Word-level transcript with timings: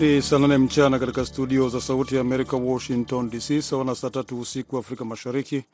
Ni 0.00 0.22
saa 0.22 0.38
nane 0.38 0.58
mchana 0.58 0.98
katika 0.98 1.26
studio 1.26 1.68
za 1.68 1.80
Sauti 1.80 2.14
ya 2.14 2.20
Amerika, 2.20 2.56
Washington 2.56 3.30
DC, 3.30 3.62
sawa 3.62 3.84
na 3.84 3.94
saa 3.94 4.10
tatu 4.10 4.40
usiku 4.40 4.78
Afrika 4.78 5.04
Mashariki. 5.04 5.64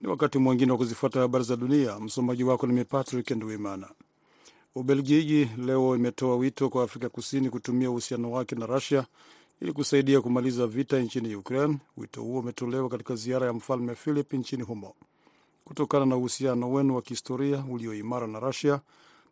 Ni 0.00 0.08
wakati 0.08 0.38
mwingine 0.38 0.72
wa 0.72 0.78
kuzifuata 0.78 1.20
habari 1.20 1.44
za 1.44 1.56
dunia. 1.56 1.98
Msomaji 2.00 2.44
wako 2.44 2.66
ni 2.66 2.84
Patrick 2.84 3.30
Nduimana. 3.30 3.88
Ubelgiji 4.74 5.48
leo 5.58 5.96
imetoa 5.96 6.36
wito 6.36 6.68
kwa 6.68 6.84
Afrika 6.84 7.08
Kusini 7.08 7.50
kutumia 7.50 7.90
uhusiano 7.90 8.30
wake 8.32 8.54
na 8.54 8.66
Rusia 8.66 9.06
ili 9.60 9.72
kusaidia 9.72 10.20
kumaliza 10.20 10.66
vita 10.66 10.98
nchini 10.98 11.34
Ukraine. 11.34 11.78
Wito 11.96 12.22
huo 12.22 12.40
umetolewa 12.40 12.88
katika 12.88 13.14
ziara 13.14 13.46
ya 13.46 13.52
Mfalme 13.52 13.94
Philip 13.94 14.32
nchini 14.32 14.62
humo. 14.62 14.94
Kutokana 15.64 16.06
na 16.06 16.16
uhusiano 16.16 16.72
wenu 16.72 16.94
wa 16.96 17.02
kihistoria 17.02 17.64
ulioimara 17.70 18.26
na 18.26 18.40
Rusia, 18.40 18.80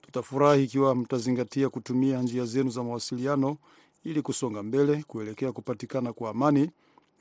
tutafurahi 0.03 0.65
ikiwa 0.65 0.95
mtazingatia 0.95 1.69
kutumia 1.69 2.23
njia 2.23 2.45
zenu 2.45 2.71
za 2.71 2.83
mawasiliano 2.83 3.57
ili 4.05 4.23
kusonga 4.23 4.63
mbele 4.63 5.05
kuelekea 5.09 5.53
kupatikana 5.53 6.13
kwa 6.13 6.31
amani, 6.31 6.71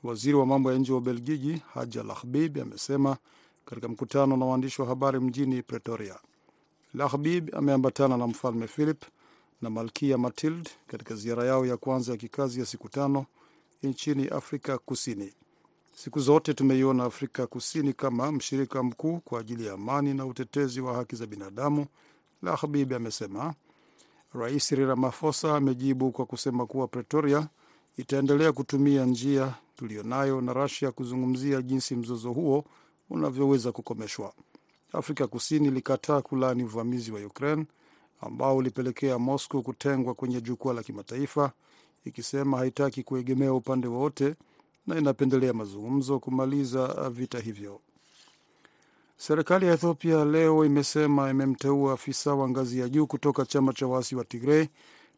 waziri 0.02 0.34
wa 0.36 0.46
mambo 0.46 0.72
ya 0.72 0.78
nje 0.78 0.92
wa 0.92 0.98
Ubelgiji 0.98 1.62
Haja 1.74 2.02
Lahbib 2.02 2.58
amesema 2.58 3.16
katika 3.64 3.88
mkutano 3.88 4.36
na 4.36 4.46
waandishi 4.46 4.82
wa 4.82 4.88
habari 4.88 5.20
mjini 5.20 5.62
Pretoria. 5.62 6.18
Lahbib 6.94 7.54
ameambatana 7.54 8.16
na 8.16 8.26
mfalme 8.26 8.66
Philip 8.66 9.02
na 9.62 9.70
malkia 9.70 10.18
Matilde 10.18 10.70
katika 10.86 11.14
ziara 11.14 11.44
yao 11.44 11.66
ya 11.66 11.76
kwanza 11.76 12.12
ya 12.12 12.18
kikazi 12.18 12.60
ya 12.60 12.66
siku 12.66 12.88
tano 12.88 13.26
nchini 13.82 14.28
Afrika 14.28 14.78
Kusini. 14.78 15.32
Siku 15.94 16.20
zote 16.20 16.54
tumeiona 16.54 17.04
Afrika 17.04 17.46
Kusini 17.46 17.92
kama 17.92 18.32
mshirika 18.32 18.82
mkuu 18.82 19.18
kwa 19.20 19.40
ajili 19.40 19.66
ya 19.66 19.72
amani 19.72 20.14
na 20.14 20.26
utetezi 20.26 20.80
wa 20.80 20.94
haki 20.94 21.16
za 21.16 21.26
binadamu, 21.26 21.86
Lahbib 22.42 22.92
amesema. 22.92 23.54
Rais 24.34 24.70
Ramaphosa 24.72 25.56
amejibu 25.56 26.12
kwa 26.12 26.26
kusema 26.26 26.66
kuwa 26.66 26.88
Pretoria 26.88 27.48
itaendelea 27.96 28.52
kutumia 28.52 29.04
njia 29.04 29.54
tuliyonayo 29.76 30.40
na 30.40 30.52
Russia 30.52 30.92
kuzungumzia 30.92 31.62
jinsi 31.62 31.96
mzozo 31.96 32.32
huo 32.32 32.64
unavyoweza 33.10 33.72
kukomeshwa. 33.72 34.32
Afrika 34.92 35.26
Kusini 35.26 35.68
ilikataa 35.68 36.22
kulaani 36.22 36.64
uvamizi 36.64 37.12
wa 37.12 37.20
Ukraine 37.20 37.66
ambao 38.20 38.56
ulipelekea 38.56 39.18
Moscow 39.18 39.62
kutengwa 39.62 40.14
kwenye 40.14 40.40
jukwaa 40.40 40.72
la 40.72 40.82
kimataifa, 40.82 41.52
ikisema 42.04 42.58
haitaki 42.58 43.02
kuegemea 43.02 43.52
upande 43.54 43.88
wowote 43.88 44.34
na 44.86 44.98
inapendelea 44.98 45.52
mazungumzo 45.52 46.18
kumaliza 46.18 47.10
vita 47.10 47.40
hivyo. 47.40 47.80
Serikali 49.26 49.66
ya 49.66 49.72
Ethiopia 49.74 50.24
leo 50.24 50.64
imesema 50.64 51.30
imemteua 51.30 51.92
afisa 51.92 52.34
wa 52.34 52.48
ngazi 52.48 52.80
ya 52.80 52.88
juu 52.88 53.06
kutoka 53.06 53.46
chama 53.46 53.72
cha 53.72 53.86
waasi 53.86 54.16
wa 54.16 54.24
Tigray, 54.24 54.66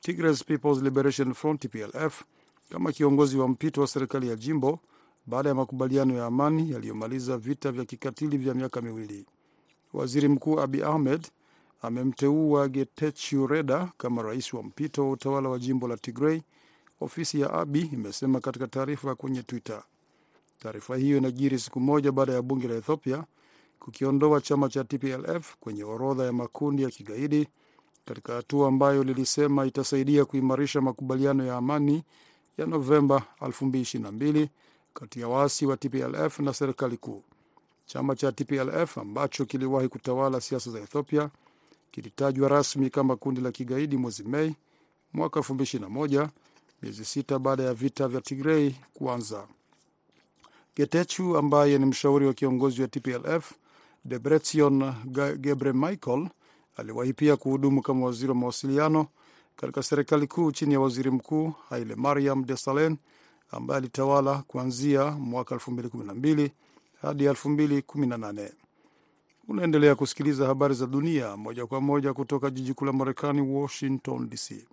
Tigray 0.01 0.35
People's 0.47 0.83
Liberation 0.83 1.35
Front 1.35 1.61
TPLF, 1.61 2.23
kama 2.71 2.93
kiongozi 2.93 3.37
wa 3.39 3.49
mpito 3.49 3.81
wa 3.81 3.87
serikali 3.87 4.29
ya 4.29 4.37
jimbo 4.37 4.79
baada 5.27 5.49
ya 5.49 5.55
makubaliano 5.55 6.15
ya 6.15 6.27
amani 6.27 6.71
yaliyomaliza 6.71 7.39
vita 7.39 7.73
vya 7.73 7.85
kikatili 7.85 8.39
vya 8.39 8.55
miaka 8.55 8.81
miwili. 8.81 9.27
Waziri 9.93 10.29
Mkuu 10.29 10.61
Abi 10.61 10.83
Ahmed 10.83 11.27
amemteua 11.83 12.69
Getachew 12.69 13.47
Reda 13.47 13.93
kama 13.99 14.23
rais 14.23 14.55
wa 14.55 14.63
mpito 14.63 15.03
wa 15.05 15.11
utawala 15.11 15.49
wa 15.49 15.59
jimbo 15.59 15.89
la 15.89 15.97
Tigray, 15.97 16.43
ofisi 17.01 17.41
ya 17.41 17.53
Abi 17.53 17.81
imesema 17.81 18.41
katika 18.41 18.67
taarifa 18.67 19.15
kwenye 19.15 19.43
Twitter. 19.43 19.83
Taarifa 20.59 20.97
hiyo 20.97 21.19
inajiri 21.19 21.59
siku 21.59 21.81
moja 21.81 22.13
baada 22.13 22.33
ya 22.33 22.43
bunge 22.43 22.69
la 22.69 22.75
Ethiopia 22.75 23.25
kukiondoa 23.87 24.41
chama 24.41 24.69
cha 24.69 24.85
TPLF 24.85 25.57
kwenye 25.61 25.85
orodha 25.85 26.25
ya 26.25 26.33
makundi 26.33 26.83
ya 26.83 26.91
kigaidi 26.91 27.49
katika 28.05 28.35
hatua 28.35 28.69
ambayo 28.69 29.05
lilisema 29.05 29.67
itasaidia 29.67 30.25
kuimarisha 30.25 30.81
makubaliano 30.81 31.45
ya 31.47 31.57
amani 31.57 32.03
ya 32.59 32.67
Novemba 32.67 33.23
2022 33.41 34.49
kati 34.95 35.21
ya 35.21 35.29
waasi 35.29 35.67
wa 35.67 35.77
TPLF 35.77 36.39
na 36.39 36.55
serikali 36.55 36.97
kuu. 36.97 37.23
Chama 37.87 38.17
cha 38.17 38.33
TPLF 38.33 38.99
ambacho 38.99 39.45
kiliwahi 39.45 39.89
kutawala 39.89 40.41
siasa 40.41 40.71
za 40.71 40.81
Ethiopia 40.81 41.31
kilitajwa 41.91 42.49
rasmi 42.49 42.91
kama 42.91 43.17
kundi 43.17 43.41
la 43.41 43.53
kigaidi 43.53 43.97
mwezi 43.97 44.25
Mei 44.25 44.55
mwaka 45.13 45.41
2021, 45.41 46.29
miezi 46.83 47.05
sita 47.05 47.39
baada 47.39 47.63
ya 47.63 47.75
vita 47.75 48.09
vya 48.09 48.21
Tigrei 48.21 48.77
kuanza. 48.95 49.47
Getechu 50.77 51.37
ambaye 51.37 51.79
ni 51.79 51.87
mshauri 51.87 52.27
wa 52.27 52.35
kiongozi 52.35 52.83
wa 52.83 52.89
TPLF 52.89 53.53
Debretsion 54.07 54.95
Gebre 55.39 55.73
Michael 55.73 56.29
aliwahi 56.77 57.13
pia 57.13 57.37
kuhudumu 57.37 57.83
kama 57.83 58.07
waziri 58.07 58.29
wa 58.29 58.35
mawasiliano 58.35 59.07
katika 59.57 59.83
serikali 59.83 60.27
kuu 60.27 60.53
chini 60.53 60.75
ya 60.75 60.81
waziri 60.81 61.11
mkuu 61.11 61.53
Haile 61.69 61.95
Mariam 61.95 62.45
Desalegn 62.45 62.97
ambaye 63.51 63.79
alitawala 63.79 64.43
kuanzia 64.47 65.11
mwaka 65.11 65.55
2012 65.55 66.51
hadi 67.03 67.29
2018. 67.29 68.51
Unaendelea 69.49 69.95
kusikiliza 69.95 70.47
habari 70.47 70.75
za 70.75 70.87
dunia 70.87 71.37
moja 71.37 71.67
kwa 71.67 71.81
moja 71.81 72.13
kutoka 72.15 72.51
jiji 72.51 72.75
kuu 72.75 72.85
la 72.85 72.93
Marekani, 72.93 73.41
Washington 73.41 74.29
DC. 74.29 74.67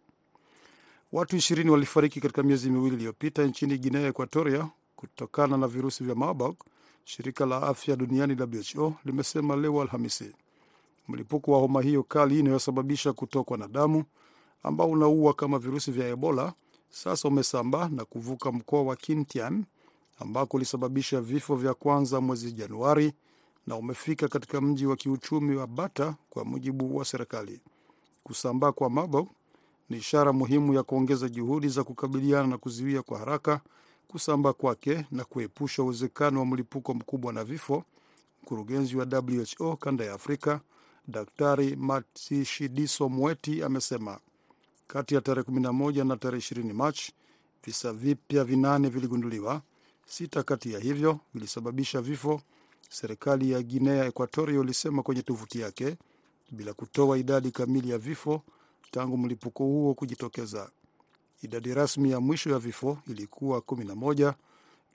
Watu 1.12 1.36
ishirini 1.38 1.70
walifariki 1.70 2.22
katika 2.22 2.44
miezi 2.44 2.70
miwili 2.70 2.96
iliyopita 2.96 3.44
nchini 3.44 3.78
Guinea 3.78 4.08
Equatoria 4.08 4.68
kutokana 4.96 5.58
na 5.58 5.68
virusi 5.68 6.04
vya 6.04 6.16
Marburg, 6.16 6.56
shirika 7.04 7.46
la 7.46 7.62
afya 7.62 7.96
duniani 7.96 8.38
WHO 8.76 8.94
limesema 9.06 9.56
leo 9.56 9.82
Alhamisi. 9.82 10.36
Mlipuko 11.08 11.52
wa 11.52 11.60
homa 11.60 11.82
hiyo 11.82 12.04
kali 12.04 12.40
inayosababisha 12.40 13.14
kutokwa 13.14 13.58
na 13.58 13.68
damu 13.68 14.04
ambao 14.64 14.90
unaua 14.90 15.34
kama 15.34 15.60
virusi 15.60 15.92
vya 15.92 16.08
Ebola 16.08 16.54
sasa 16.90 17.28
umesambaa 17.28 17.90
na 17.90 18.06
kuvuka 18.06 18.52
mkoa 18.52 18.82
wa 18.84 18.96
Kintian 18.96 19.66
ambako 20.20 20.58
ulisababisha 20.58 21.22
vifo 21.22 21.56
vya 21.56 21.74
kwanza 21.74 22.22
mwezi 22.22 22.52
Januari 22.52 23.14
na 23.68 23.76
umefika 23.76 24.28
katika 24.28 24.62
mji 24.62 24.86
wa 24.86 24.96
kiuchumi 24.96 25.56
wa 25.56 25.68
Bata, 25.68 26.16
kwa 26.30 26.46
mujibu 26.46 26.98
wa 26.98 27.06
serikali. 27.06 27.62
Kusambaa 28.24 28.72
kwa 28.72 28.90
Marburg 28.90 29.28
ni 29.90 29.98
ishara 29.98 30.34
muhimu 30.34 30.74
ya 30.74 30.84
kuongeza 30.84 31.30
juhudi 31.30 31.70
za 31.70 31.84
kukabiliana 31.84 32.48
na 32.48 32.58
kuzuia 32.58 33.02
kwa 33.02 33.20
haraka 33.20 33.62
kusambaa 34.14 34.54
kwake 34.54 35.06
na 35.12 35.24
kuepusha 35.26 35.84
uwezekano 35.84 36.40
wa 36.40 36.46
mlipuko 36.46 36.94
mkubwa 36.94 37.34
na 37.34 37.44
vifo. 37.44 37.84
Mkurugenzi 38.44 38.98
wa 38.98 39.06
WHO 39.60 39.76
kanda 39.78 40.06
ya 40.06 40.14
Afrika 40.14 40.62
Daktari 41.08 41.76
Matshidiso 41.76 43.10
Moeti 43.10 43.64
amesema 43.64 44.20
kati 44.88 45.16
ya 45.16 45.22
tarehe 45.22 45.48
11 45.52 46.04
na 46.08 46.18
tarehe 46.18 46.42
20 46.56 46.74
Machi 46.74 47.14
visa 47.66 47.94
vipya 47.94 48.44
vinane 48.44 48.90
viligunduliwa. 48.90 49.62
Sita 50.06 50.44
kati 50.44 50.74
ya 50.74 50.80
hivyo 50.80 51.20
vilisababisha 51.34 52.02
vifo, 52.02 52.42
serikali 52.90 53.52
ya 53.52 53.62
Guinea 53.64 54.06
Equatoria 54.06 54.60
ilisema 54.62 55.04
kwenye 55.04 55.22
tovuti 55.22 55.60
yake, 55.60 55.98
bila 56.52 56.74
kutoa 56.74 57.18
idadi 57.18 57.52
kamili 57.52 57.90
ya 57.90 57.98
vifo 57.98 58.42
tangu 58.92 59.18
mlipuko 59.18 59.64
huo 59.64 59.94
kujitokeza. 59.94 60.70
Idadi 61.44 61.74
rasmi 61.74 62.12
ya 62.12 62.20
mwisho 62.20 62.50
ya 62.50 62.60
vifo 62.60 62.98
ilikuwa 63.08 63.60
11 63.60 64.34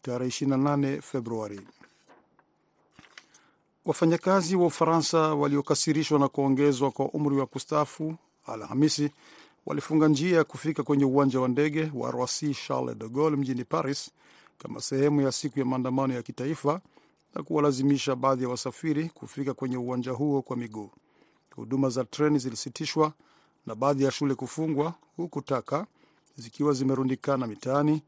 tarehe 0.02 0.30
28 0.30 1.00
Februari. 1.00 1.60
Wafanyakazi 3.84 4.56
wa 4.56 4.66
Ufaransa 4.66 5.18
waliokasirishwa 5.34 6.18
na 6.18 6.28
kuongezwa 6.28 6.90
kwa 6.90 7.06
umri 7.08 7.36
wa 7.36 7.46
kustaafu 7.46 8.14
Alhamisi 8.46 9.10
walifunga 9.66 10.08
njia 10.08 10.36
ya 10.36 10.44
kufika 10.44 10.82
kwenye 10.82 11.04
uwanja 11.04 11.40
wa 11.40 11.48
ndege 11.48 11.90
wa 11.94 12.10
Roissy 12.10 12.54
Charles 12.66 12.96
de 12.96 13.08
Gaulle 13.08 13.36
mjini 13.36 13.64
Paris 13.64 14.10
kama 14.58 14.80
sehemu 14.80 15.20
ya 15.20 15.32
siku 15.32 15.58
ya 15.58 15.64
maandamano 15.64 16.14
ya 16.14 16.22
kitaifa 16.22 16.80
na 17.34 17.42
kuwalazimisha 17.42 18.16
baadhi 18.16 18.42
ya 18.42 18.48
wasafiri 18.48 19.08
kufika 19.08 19.54
kwenye 19.54 19.76
uwanja 19.76 20.12
huo 20.12 20.42
kwa 20.42 20.56
miguu. 20.56 20.90
Huduma 21.56 21.88
za 21.90 22.04
treni 22.04 22.38
zilisitishwa 22.38 23.12
na 23.66 23.74
baadhi 23.74 24.04
ya 24.04 24.10
shule 24.10 24.34
kufungwa, 24.34 24.94
huku 25.16 25.42
taka 25.42 25.86
zikiwa 26.38 26.72
zimerundikana 26.72 27.46
mitaani. 27.46 28.02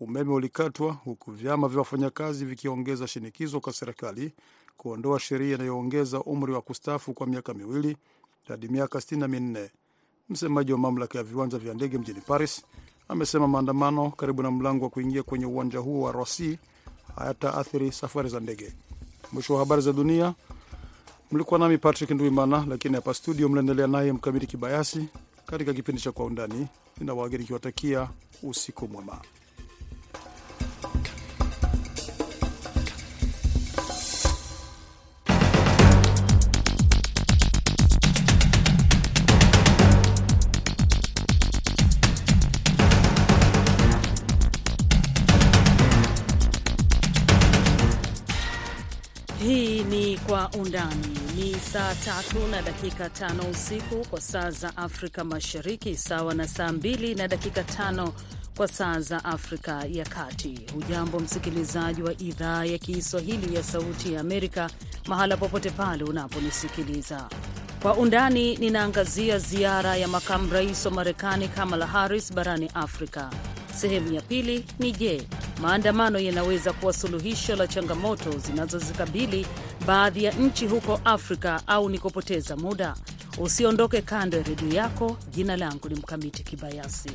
Umeme 0.00 0.32
ulikatwa, 0.32 0.92
huku 0.92 1.32
vyama 1.32 1.68
vya 1.68 1.78
wafanyakazi 1.78 2.44
vikiongeza 2.44 3.06
shinikizo 3.08 3.60
kwa 3.60 3.72
serikali 3.72 4.32
kuondoa 4.76 5.20
sheria 5.20 5.54
inayoongeza 5.54 6.20
umri 6.20 6.52
wa 6.52 6.62
kustaafu 6.62 7.14
kwa 7.14 7.26
miaka 7.26 7.54
miwili 7.54 7.96
hadi 8.48 8.68
miaka 8.68 9.00
sitini 9.00 9.20
na 9.20 9.28
minne. 9.28 9.70
Msemaji 10.28 10.72
wa 10.72 10.78
mamlaka 10.78 11.18
ya 11.18 11.24
viwanja 11.24 11.58
vya 11.58 11.74
ndege 11.74 11.98
mjini 11.98 12.20
Paris 12.20 12.64
amesema 13.08 13.48
maandamano 13.48 14.10
karibu 14.10 14.42
na 14.42 14.50
mlango 14.50 14.84
wa 14.84 14.90
kuingia 14.90 15.22
kwenye 15.22 15.46
uwanja 15.46 15.78
huo 15.78 16.02
wa 16.06 16.12
Roissy 16.12 16.58
hayataathiri 17.16 17.92
safari 17.92 18.28
za 18.28 18.40
ndege. 18.40 18.72
Mwisho 19.32 19.52
wa 19.54 19.58
habari 19.60 19.82
za 19.82 19.92
dunia. 19.92 20.34
Mlikuwa 21.32 21.60
nami 21.60 21.78
Patrick 21.78 22.10
Ndwimana, 22.10 22.64
lakini 22.68 22.94
hapa 22.94 23.14
studio 23.14 23.48
mnaendelea 23.48 23.86
naye 23.86 24.12
Mkamiti 24.12 24.46
Kibayasi 24.46 25.08
katika 25.46 25.74
kipindi 25.74 26.00
cha 26.02 26.12
Kwa 26.12 26.24
Undani. 26.26 26.66
Nina 27.00 27.14
wageni 27.14 27.40
nikiwatakia 27.42 28.08
usiku 28.42 28.88
mwema. 28.88 29.18
Hii 49.38 49.84
ni 49.84 50.18
Kwa 50.18 50.50
Undani. 50.50 51.18
Ni 51.36 51.54
saa 51.54 51.94
tatu 51.94 52.38
na 52.50 52.62
dakika 52.62 53.08
tano 53.10 53.42
usiku 53.50 53.96
kwa 54.10 54.20
saa 54.20 54.50
za 54.50 54.76
Afrika 54.76 55.24
Mashariki, 55.24 55.96
sawa 55.96 56.34
na 56.34 56.48
saa 56.48 56.72
mbili 56.72 57.14
na 57.14 57.28
dakika 57.28 57.62
tano 57.64 58.12
kwa 58.56 58.68
saa 58.68 59.00
za 59.00 59.24
Afrika 59.24 59.84
ya 59.90 60.04
Kati. 60.04 60.60
Hujambo 60.74 61.20
msikilizaji 61.20 62.02
wa 62.02 62.12
idhaa 62.18 62.64
ya 62.64 62.78
Kiswahili 62.78 63.54
ya 63.54 63.62
Sauti 63.62 64.12
ya 64.12 64.20
Amerika, 64.20 64.70
mahala 65.06 65.36
popote 65.36 65.70
pale 65.70 66.04
unaponisikiliza. 66.04 67.28
Kwa 67.82 67.94
Undani 67.96 68.56
ninaangazia 68.56 69.38
ziara 69.38 69.96
ya 69.96 70.08
makamu 70.08 70.52
rais 70.52 70.86
wa 70.86 70.92
Marekani 70.92 71.48
Kamala 71.48 71.86
Harris 71.86 72.32
barani 72.32 72.70
Afrika. 72.74 73.30
Sehemu 73.76 74.12
ya 74.12 74.20
pili 74.22 74.66
ni 74.78 74.92
je, 74.92 75.22
maandamano 75.62 76.18
yanaweza 76.18 76.72
kuwa 76.72 76.92
suluhisho 76.92 77.56
la 77.56 77.66
changamoto 77.66 78.30
zinazozikabili 78.38 79.46
baadhi 79.86 80.24
ya 80.24 80.32
nchi 80.32 80.66
huko 80.66 81.00
Afrika 81.04 81.62
au 81.66 81.88
ni 81.90 81.98
kupoteza 81.98 82.56
muda? 82.56 82.94
Usiondoke 83.38 84.02
kando 84.02 84.36
ya 84.36 84.42
redio 84.42 84.68
yako. 84.74 85.16
Jina 85.30 85.56
langu 85.56 85.88
ni 85.88 85.94
Mkamiti 85.94 86.42
Kibayasi. 86.42 87.10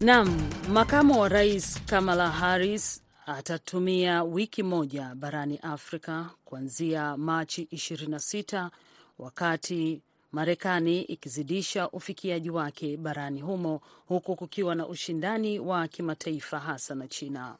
Nam, 0.00 0.50
makamu 0.68 1.20
wa 1.20 1.28
rais 1.28 1.80
Kamala 1.86 2.30
Harris 2.30 3.02
atatumia 3.26 4.22
wiki 4.22 4.62
moja 4.62 5.14
barani 5.14 5.58
Afrika 5.62 6.30
kuanzia 6.44 7.16
Machi 7.16 7.62
26 7.72 8.70
wakati 9.18 10.02
Marekani 10.32 11.02
ikizidisha 11.02 11.90
ufikiaji 11.90 12.50
wake 12.50 12.96
barani 12.96 13.40
humo 13.40 13.80
huku 14.06 14.36
kukiwa 14.36 14.74
na 14.74 14.86
ushindani 14.86 15.58
wa 15.58 15.88
kimataifa 15.88 16.58
hasa 16.58 16.94
na 16.94 17.08
China. 17.08 17.56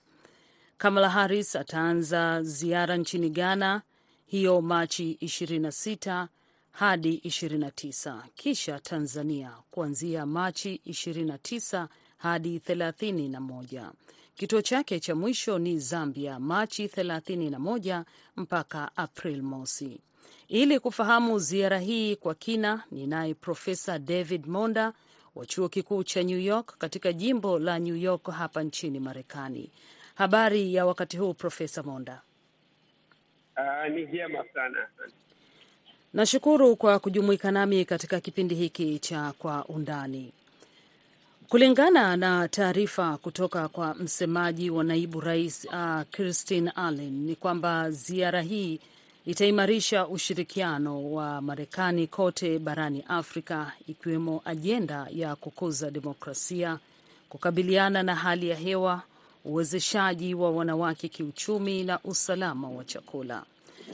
Kamala 0.78 1.10
Harris 1.10 1.56
ataanza 1.56 2.42
ziara 2.42 2.96
nchini 2.96 3.30
Ghana 3.30 3.82
hiyo 4.26 4.60
Machi 4.60 5.18
26 5.22 6.26
hadi 6.70 7.16
29, 7.24 8.22
kisha 8.34 8.80
Tanzania 8.80 9.52
kuanzia 9.70 10.26
Machi 10.26 10.80
29 10.86 11.88
hadi 12.16 12.58
31. 12.58 13.90
Kituo 14.34 14.62
chake 14.62 15.00
cha 15.00 15.14
mwisho 15.14 15.58
ni 15.58 15.78
Zambia 15.78 16.38
Machi 16.40 16.86
31 16.86 18.04
mpaka 18.36 18.96
April 18.96 19.42
mosi. 19.42 20.00
Ili 20.48 20.80
kufahamu 20.80 21.38
ziara 21.38 21.78
hii 21.78 22.16
kwa 22.16 22.34
kina, 22.34 22.82
ninaye 22.90 23.34
Profesa 23.34 23.98
David 23.98 24.46
Monda 24.46 24.92
wa 25.34 25.46
chuo 25.46 25.68
kikuu 25.68 26.02
cha 26.04 26.22
New 26.22 26.38
York 26.38 26.78
katika 26.78 27.12
jimbo 27.12 27.58
la 27.58 27.78
New 27.78 27.96
York 27.96 28.30
hapa 28.30 28.62
nchini 28.62 29.00
Marekani. 29.00 29.70
Habari 30.14 30.74
ya 30.74 30.86
wakati 30.86 31.16
huu 31.16 31.34
Profesa 31.34 31.82
Monda? 31.82 32.20
Uh, 33.56 33.94
ni 33.94 34.04
vyema 34.04 34.44
sana. 34.54 34.86
Nashukuru 36.14 36.76
kwa 36.76 36.98
kujumuika 36.98 37.50
nami 37.50 37.84
katika 37.84 38.20
kipindi 38.20 38.54
hiki 38.54 38.98
cha 38.98 39.32
Kwa 39.38 39.64
Undani. 39.64 40.32
Kulingana 41.48 42.16
na 42.16 42.48
taarifa 42.48 43.16
kutoka 43.18 43.68
kwa 43.68 43.94
msemaji 43.94 44.70
wa 44.70 44.84
naibu 44.84 45.20
rais 45.20 45.64
uh, 45.64 46.02
Christine 46.10 46.70
Allen 46.70 47.12
ni 47.12 47.34
kwamba 47.36 47.90
ziara 47.90 48.42
hii 48.42 48.80
itaimarisha 49.26 50.06
ushirikiano 50.08 51.12
wa 51.12 51.40
Marekani 51.40 52.06
kote 52.06 52.58
barani 52.58 53.04
Afrika, 53.08 53.72
ikiwemo 53.86 54.42
ajenda 54.44 55.06
ya 55.12 55.36
kukuza 55.36 55.90
demokrasia, 55.90 56.78
kukabiliana 57.28 58.02
na 58.02 58.14
hali 58.14 58.48
ya 58.48 58.56
hewa, 58.56 59.02
uwezeshaji 59.44 60.34
wa 60.34 60.50
wanawake 60.50 61.08
kiuchumi 61.08 61.84
na 61.84 61.98
usalama 62.04 62.68
wa 62.68 62.84
chakula. 62.84 63.42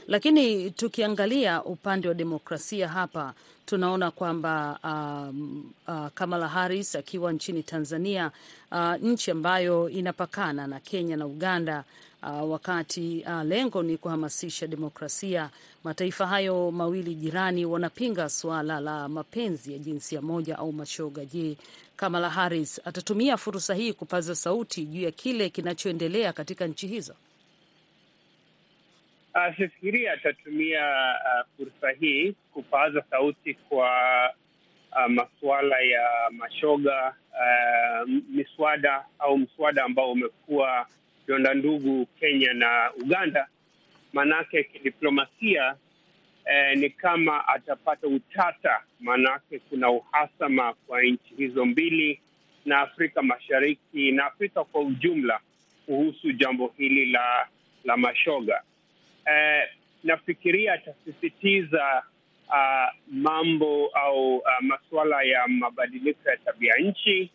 Lakini 0.07 0.71
tukiangalia 0.71 1.63
upande 1.63 2.07
wa 2.07 2.13
demokrasia 2.13 2.87
hapa 2.87 3.33
tunaona 3.65 4.11
kwamba 4.11 4.79
um, 4.83 5.71
uh, 5.87 6.07
Kamala 6.13 6.47
Harris 6.47 6.95
akiwa 6.95 7.33
nchini 7.33 7.63
Tanzania, 7.63 8.31
uh, 8.71 8.93
nchi 9.01 9.31
ambayo 9.31 9.89
inapakana 9.89 10.67
na 10.67 10.79
Kenya 10.79 11.17
na 11.17 11.25
Uganda, 11.25 11.83
uh, 12.23 12.51
wakati 12.51 13.23
uh, 13.27 13.43
lengo 13.43 13.83
ni 13.83 13.97
kuhamasisha 13.97 14.67
demokrasia. 14.67 15.49
Mataifa 15.83 16.27
hayo 16.27 16.71
mawili 16.71 17.15
jirani 17.15 17.65
wanapinga 17.65 18.29
suala 18.29 18.79
la 18.79 19.09
mapenzi 19.09 19.73
ya 19.73 19.79
jinsia 19.79 20.21
moja 20.21 20.57
au 20.57 20.73
mashoga. 20.73 21.25
Je, 21.25 21.57
Kamala 21.95 22.29
Harris 22.29 22.81
atatumia 22.85 23.37
fursa 23.37 23.73
hii 23.73 23.93
kupaza 23.93 24.35
sauti 24.35 24.85
juu 24.85 25.01
ya 25.01 25.11
kile 25.11 25.49
kinachoendelea 25.49 26.33
katika 26.33 26.67
nchi 26.67 26.87
hizo? 26.87 27.15
Uh, 29.35 29.55
sifikiria 29.57 30.13
atatumia 30.13 30.81
uh, 30.85 31.47
fursa 31.57 31.91
hii 31.99 32.35
kupaza 32.53 33.03
sauti 33.09 33.53
kwa 33.53 33.89
uh, 34.91 35.11
masuala 35.11 35.79
ya 35.81 36.09
mashoga 36.31 37.15
uh, 37.31 38.09
miswada 38.29 39.05
au 39.19 39.37
mswada 39.37 39.83
ambao 39.83 40.11
umekuwa 40.11 40.87
donda 41.27 41.53
ndugu 41.53 42.05
Kenya 42.05 42.53
na 42.53 42.91
Uganda. 43.01 43.47
Maanake 44.13 44.63
kidiplomasia 44.63 45.75
eh, 46.45 46.77
ni 46.77 46.89
kama 46.89 47.47
atapata 47.47 48.07
utata, 48.07 48.81
maanake 48.99 49.59
kuna 49.59 49.89
uhasama 49.89 50.73
kwa 50.73 51.01
nchi 51.03 51.35
hizo 51.37 51.65
mbili 51.65 52.19
na 52.65 52.79
Afrika 52.79 53.21
Mashariki 53.21 54.11
na 54.11 54.25
Afrika 54.25 54.63
kwa 54.63 54.81
ujumla 54.81 55.39
kuhusu 55.85 56.31
jambo 56.31 56.73
hili 56.77 57.05
la 57.05 57.47
la 57.83 57.97
mashoga. 57.97 58.61
Eh, 59.25 59.69
nafikiria 60.03 60.73
atasisitiza 60.73 62.03
uh, 62.49 62.93
mambo 63.11 63.87
au 63.93 64.35
uh, 64.37 64.61
masuala 64.61 65.23
ya 65.23 65.47
mabadiliko 65.47 66.29
ya 66.29 66.37
tabia 66.37 66.73
nchi 66.75 67.31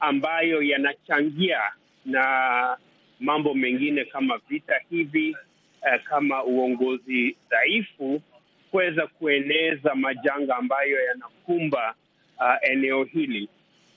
ambayo 0.00 0.62
yanachangia 0.62 1.60
na 2.04 2.76
mambo 3.20 3.54
mengine 3.54 4.04
kama 4.04 4.40
vita 4.48 4.74
hivi 4.90 5.36
uh, 5.82 6.02
kama 6.04 6.44
uongozi 6.44 7.36
dhaifu 7.50 8.22
kuweza 8.70 9.06
kueneza 9.06 9.94
majanga 9.94 10.56
ambayo 10.56 11.04
yanakumba 11.04 11.94
uh, 12.38 12.70
eneo 12.70 13.04
hili. 13.04 13.48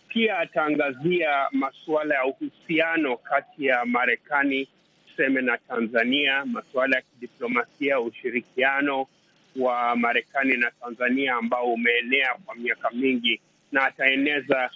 Pia 0.08 0.38
ataangazia 0.40 1.48
masuala 1.52 2.16
ya 2.16 2.26
uhusiano 2.26 3.18
kati 3.18 3.66
ya 3.66 3.86
Marekani 3.86 4.68
tuseme 5.08 5.42
na 5.42 5.58
Tanzania, 5.58 6.46
masuala 6.46 6.96
ya 6.96 7.02
kidiplomasia, 7.02 8.00
ushirikiano 8.00 9.08
wa 9.56 9.96
Marekani 9.96 10.58
na 10.58 10.72
Tanzania 10.72 11.36
ambao 11.36 11.74
umeenea 11.74 12.36
kwa 12.46 12.56
miaka 12.56 12.90
mingi, 12.92 13.42
na 13.72 13.84
ataeneza 13.86 14.70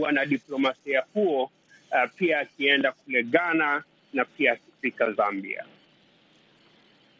wanadiplomasia 0.00 1.02
huo 1.14 1.50
uh, 1.92 2.10
pia 2.16 2.38
akienda 2.40 2.92
kule 2.92 3.22
Ghana 3.22 3.82
na 4.12 4.24
pia 4.24 4.52
akifika 4.52 5.12
Zambia. 5.12 5.64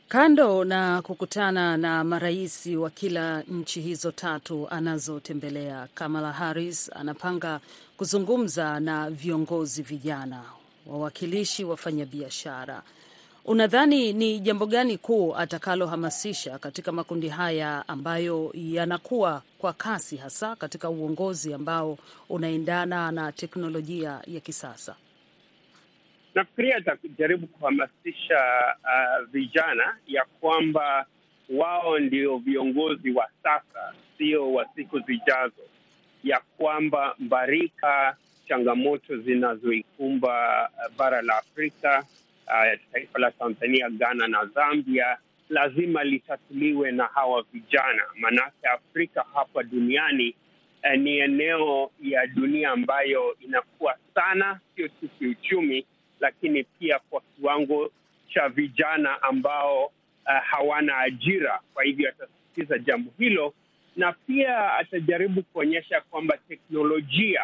Kando 0.08 0.64
na 0.64 1.02
kukutana 1.02 1.76
na 1.76 2.04
marais 2.04 2.66
wa 2.66 2.90
kila 2.90 3.42
nchi 3.42 3.80
hizo 3.80 4.12
tatu 4.12 4.68
anazotembelea, 4.70 5.88
Kamala 5.94 6.32
Harris 6.32 6.90
anapanga 6.96 7.60
kuzungumza 7.96 8.80
na 8.80 9.10
viongozi 9.10 9.82
vijana, 9.82 10.42
wawakilishi, 10.86 11.64
wafanyabiashara. 11.64 12.82
Unadhani 13.48 14.12
ni 14.12 14.40
jambo 14.40 14.66
gani 14.66 14.98
kuu 14.98 15.36
atakalohamasisha 15.36 16.58
katika 16.58 16.92
makundi 16.92 17.28
haya 17.28 17.84
ambayo 17.88 18.50
yanakuwa 18.54 19.42
kwa 19.58 19.72
kasi, 19.72 20.16
hasa 20.16 20.56
katika 20.56 20.90
uongozi 20.90 21.54
ambao 21.54 21.98
unaendana 22.28 23.12
na 23.12 23.32
teknolojia 23.32 24.20
ya 24.26 24.40
kisasa? 24.40 24.96
Nafikiria 26.34 26.76
atajaribu 26.76 27.46
kuhamasisha 27.46 28.38
uh, 28.84 29.26
vijana 29.32 29.96
ya 30.06 30.24
kwamba 30.40 31.06
wao 31.50 31.98
ndio 31.98 32.38
viongozi 32.38 33.10
wa 33.10 33.28
sasa, 33.42 33.94
sio 34.18 34.52
wa 34.52 34.66
siku 34.74 34.98
zijazo, 35.00 35.62
ya 36.24 36.40
kwamba 36.56 37.14
mbarika 37.18 38.16
changamoto 38.48 39.16
zinazoikumba 39.16 40.70
bara 40.98 41.22
la 41.22 41.36
Afrika, 41.38 42.04
uh, 42.46 42.80
taifa 42.92 43.18
la 43.18 43.30
Tanzania, 43.30 43.90
Ghana 43.90 44.28
na 44.28 44.46
Zambia 44.46 45.18
lazima 45.48 46.04
litatuliwe 46.04 46.92
na 46.92 47.04
hawa 47.04 47.44
vijana, 47.52 48.02
maanake 48.20 48.66
Afrika 48.74 49.24
hapa 49.34 49.62
duniani 49.62 50.34
uh, 50.84 51.00
ni 51.00 51.18
eneo 51.18 51.90
ya 52.02 52.26
dunia 52.26 52.70
ambayo 52.70 53.36
inakuwa 53.40 53.96
sana, 54.14 54.60
sio 54.76 54.88
tu 54.88 55.08
kiuchumi 55.18 55.86
lakini 56.20 56.64
pia 56.64 56.98
kwa 57.10 57.20
kiwango 57.20 57.90
cha 58.34 58.48
vijana 58.48 59.22
ambao 59.22 59.84
uh, 59.86 60.42
hawana 60.44 60.98
ajira. 60.98 61.60
Kwa 61.74 61.84
hivyo 61.84 62.08
atasisitiza 62.08 62.78
jambo 62.78 63.10
hilo, 63.18 63.54
na 63.96 64.12
pia 64.12 64.72
atajaribu 64.74 65.42
kuonyesha 65.42 66.00
kwamba 66.00 66.38
teknolojia 66.48 67.40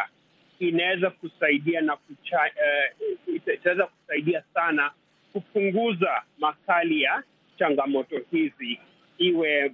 inaweza 0.69 1.11
kusaidia 1.11 1.81
na 1.81 1.97
kucha, 1.97 2.41
uh, 2.41 3.35
itaweza 3.55 3.87
kusaidia 3.87 4.43
sana 4.55 4.91
kupunguza 5.33 6.23
makali 6.39 7.03
ya 7.03 7.23
changamoto 7.59 8.21
hizi, 8.31 8.79
iwe 9.19 9.73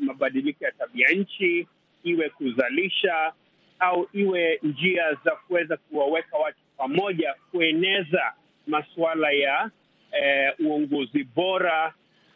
mabadiliko 0.00 0.64
ya 0.64 0.72
tabia 0.72 1.08
nchi, 1.08 1.66
iwe 2.04 2.28
kuzalisha 2.30 3.32
au 3.78 4.08
iwe 4.12 4.58
njia 4.62 5.14
za 5.24 5.30
kuweza 5.30 5.76
kuwaweka 5.76 6.36
watu 6.38 6.58
pamoja, 6.76 7.34
kueneza 7.50 8.32
masuala 8.66 9.30
ya 9.30 9.70
eh, 10.12 10.52
uongozi 10.60 11.24
bora 11.24 11.94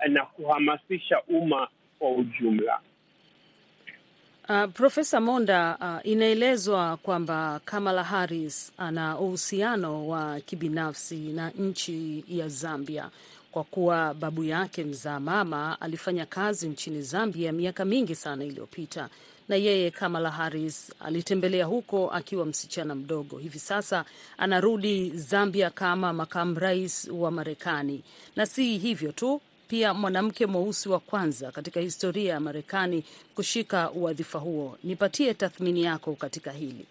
na 0.08 0.24
kuhamasisha 0.26 1.22
umma 1.22 1.68
kwa 1.98 2.10
ujumla. 2.12 2.80
Uh, 4.48 4.66
Profesa 4.72 5.20
Monda, 5.20 5.76
uh, 5.80 6.10
inaelezwa 6.10 6.96
kwamba 6.96 7.60
Kamala 7.64 8.04
Harris 8.04 8.72
ana 8.78 9.18
uhusiano 9.18 10.08
wa 10.08 10.40
kibinafsi 10.40 11.14
na 11.16 11.50
nchi 11.50 12.24
ya 12.28 12.48
Zambia 12.48 13.10
kwa 13.52 13.64
kuwa 13.64 14.14
babu 14.14 14.44
yake 14.44 14.84
mzaa 14.84 15.20
mama 15.20 15.80
alifanya 15.80 16.26
kazi 16.26 16.68
nchini 16.68 17.02
Zambia 17.02 17.52
miaka 17.52 17.84
mingi 17.84 18.14
sana 18.14 18.44
iliyopita, 18.44 19.08
na 19.48 19.56
yeye 19.56 19.90
Kamala 19.90 20.30
Harris 20.30 20.92
alitembelea 21.00 21.64
huko 21.64 22.10
akiwa 22.10 22.46
msichana 22.46 22.94
mdogo. 22.94 23.38
Hivi 23.38 23.58
sasa 23.58 24.04
anarudi 24.38 25.10
Zambia 25.10 25.70
kama 25.70 26.12
makamu 26.12 26.58
rais 26.58 27.08
wa 27.12 27.30
Marekani, 27.30 28.02
na 28.36 28.46
si 28.46 28.78
hivyo 28.78 29.12
tu 29.12 29.40
pia 29.68 29.94
mwanamke 29.94 30.46
mweusi 30.46 30.88
wa 30.88 31.00
kwanza 31.00 31.52
katika 31.52 31.80
historia 31.80 32.32
ya 32.32 32.40
Marekani 32.40 33.04
kushika 33.34 33.88
wadhifa 33.94 34.38
huo. 34.38 34.78
Nipatie 34.84 35.34
tathmini 35.34 35.82
yako 35.84 36.14
katika 36.14 36.52
hili. 36.52 36.86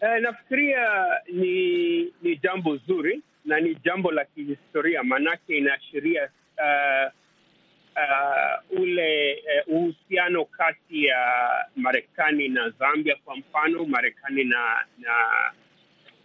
Eh, 0.00 0.22
nafikiria 0.22 1.06
ni 1.32 2.00
ni 2.22 2.36
jambo 2.42 2.76
zuri 2.76 3.22
na 3.44 3.60
ni 3.60 3.74
jambo 3.84 4.12
la 4.12 4.24
kihistoria, 4.24 5.02
maanake 5.02 5.56
inaashiria 5.58 6.28
uh, 6.58 7.12
uh, 7.96 8.80
ule 8.80 9.38
uhusiano 9.66 10.42
uh, 10.42 10.48
kati 10.50 11.04
ya 11.04 11.18
Marekani 11.76 12.48
na 12.48 12.70
Zambia, 12.70 13.16
kwa 13.24 13.36
mfano 13.36 13.84
Marekani 13.84 14.44
na 14.44 14.84
na 14.98 15.12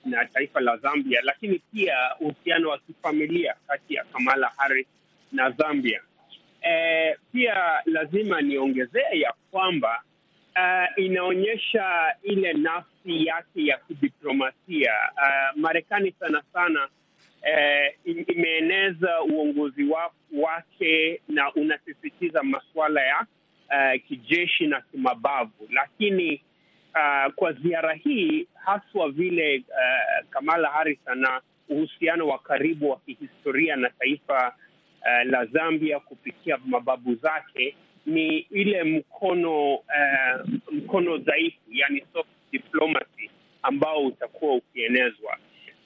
na 0.06 0.26
taifa 0.26 0.60
la 0.60 0.78
Zambia, 0.78 1.22
lakini 1.24 1.60
pia 1.74 1.96
uhusiano 2.20 2.70
wa 2.70 2.78
kifamilia 2.78 3.56
kati 3.68 3.94
ya 3.94 4.04
Kamala 4.04 4.52
Harris 4.58 4.88
na 5.32 5.52
Zambia. 5.52 6.02
E, 6.70 7.16
pia 7.34 7.56
lazima 7.86 8.42
niongezee 8.42 9.20
ya 9.20 9.34
kwamba 9.52 10.02
uh, 10.56 11.04
inaonyesha 11.04 12.16
ile 12.24 12.54
nafsi 12.54 13.26
yake 13.26 13.66
ya 13.66 13.78
kidiplomasia. 13.78 14.94
Uh, 15.16 15.60
Marekani 15.62 16.12
sana 16.20 16.44
sana 16.54 16.88
uh, 17.44 18.18
imeeneza 18.28 19.22
uongozi 19.22 19.84
wa, 19.84 20.12
wake 20.38 21.22
na 21.28 21.54
unasisitiza 21.54 22.44
masuala 22.44 23.02
ya 23.02 23.26
uh, 23.70 24.02
kijeshi 24.08 24.68
na 24.68 24.82
kimabavu, 24.82 25.68
lakini 25.72 26.42
Uh, 26.96 27.34
kwa 27.34 27.54
ziara 27.54 27.94
hii 27.94 28.48
haswa 28.54 29.10
vile 29.12 29.58
uh, 29.70 30.30
Kamala 30.30 30.70
Harris 30.70 31.00
ana 31.06 31.42
uhusiano 31.70 32.28
wa 32.28 32.40
karibu 32.40 32.90
wa 32.90 33.00
kihistoria 33.00 33.76
na 33.76 33.90
taifa 33.90 34.56
uh, 35.02 35.32
la 35.32 35.46
Zambia 35.46 36.00
kupitia 36.00 36.58
mababu 36.66 37.16
zake, 37.16 37.76
ni 38.06 38.38
ile 38.38 38.84
mkono 38.84 39.74
uh, 39.76 39.84
mkono 40.72 41.18
dhaifu, 41.18 41.58
yani 41.72 42.04
soft 42.14 42.30
diplomacy 42.52 43.30
ambao 43.64 44.06
utakuwa 44.06 44.56
ukienezwa. 44.56 45.38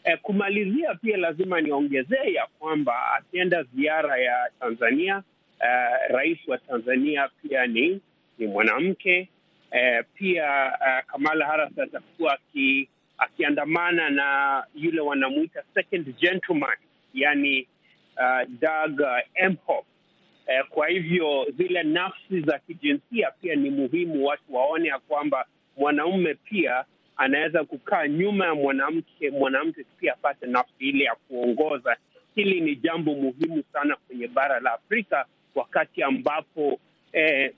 Uh, 0.06 0.20
kumalizia 0.22 0.96
pia 0.96 1.18
lazima 1.18 1.62
niongezee 1.62 2.34
ya 2.34 2.48
kwamba 2.60 3.13
akienda 3.13 3.63
ziara 3.63 4.18
ya 4.18 4.50
Tanzania, 4.60 5.24
uh, 5.60 6.16
rais 6.16 6.38
wa 6.48 6.58
Tanzania 6.58 7.30
pia 7.42 7.68
ni 7.68 8.01
ni 8.38 8.48
mwanamke. 8.48 9.30
Uh, 9.72 10.06
pia 10.16 10.74
uh, 10.82 11.12
Kamala 11.12 11.46
Harris 11.46 11.80
atakuwa 11.80 12.34
aki, 12.34 12.90
akiandamana 13.18 14.10
na 14.10 14.64
yule 14.76 15.02
wanamuita 15.02 15.64
second 15.74 16.18
gentleman, 16.20 16.78
yani 17.14 17.68
uh, 18.18 18.50
Doug 18.60 19.02
Emhoff. 19.36 19.86
Eh, 20.48 20.64
kwa 20.70 20.88
hivyo 20.88 21.48
zile 21.58 21.84
nafsi 21.84 22.42
za 22.42 22.60
kijinsia 22.60 23.32
pia 23.42 23.56
ni 23.56 23.70
muhimu 23.70 24.26
watu 24.26 24.44
waone 24.56 24.88
ya 24.88 25.00
kwamba 25.00 25.46
mwanaume 25.78 26.34
pia 26.36 26.86
anaweza 27.18 27.64
kukaa 27.64 28.08
nyuma 28.08 28.46
ya 28.46 28.56
mwanamke, 28.56 29.30
mwanamke 29.32 29.86
pia 30.00 30.14
apate 30.14 30.46
nafsi 30.46 30.74
ile 30.90 31.04
ya 31.04 31.16
kuongoza. 31.16 31.98
Hili 32.36 32.62
ni 32.62 32.76
jambo 32.76 33.16
muhimu 33.16 33.64
sana 33.74 33.96
kwenye 34.08 34.28
bara 34.28 34.60
la 34.60 34.74
Afrika 34.74 35.26
wakati 35.56 36.04
ambapo 36.04 36.80
eh, 37.14 37.54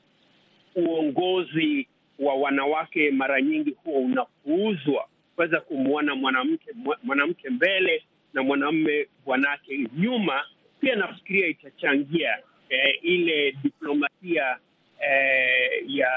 uongozi 0.76 1.88
wa 2.22 2.36
wanawake 2.36 3.12
mara 3.12 3.42
nyingi 3.42 3.76
huwa 3.84 4.00
unapuuzwa, 4.00 5.08
kuweza 5.36 5.62
kumwona 5.62 6.16
mwanamke 6.16 6.72
mwanamke 7.04 7.50
mbele 7.50 8.04
na 8.34 8.44
mwanamume 8.44 9.08
bwanake 9.26 9.88
nyuma. 9.98 10.44
Pia 10.80 10.96
nafikiria 10.96 11.48
itachangia 11.48 12.38
eh, 12.70 13.00
ile 13.02 13.52
diplomasia 13.64 14.58
eh, 15.00 15.84
ya 15.88 16.12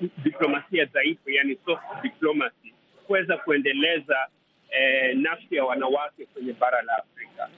eh, 0.00 0.08
diplomasia 0.24 0.84
dhaifu, 0.84 1.30
yani 1.30 1.58
soft 1.64 1.82
diplomacy, 2.02 2.74
kuweza 3.06 3.36
kuendeleza 3.36 4.16
eh, 4.70 5.16
nafsi 5.16 5.54
ya 5.56 5.64
wanawake 5.64 6.26
kwenye 6.26 6.52
bara 6.52 6.82
la 6.82 6.96
Afrika 6.98 7.48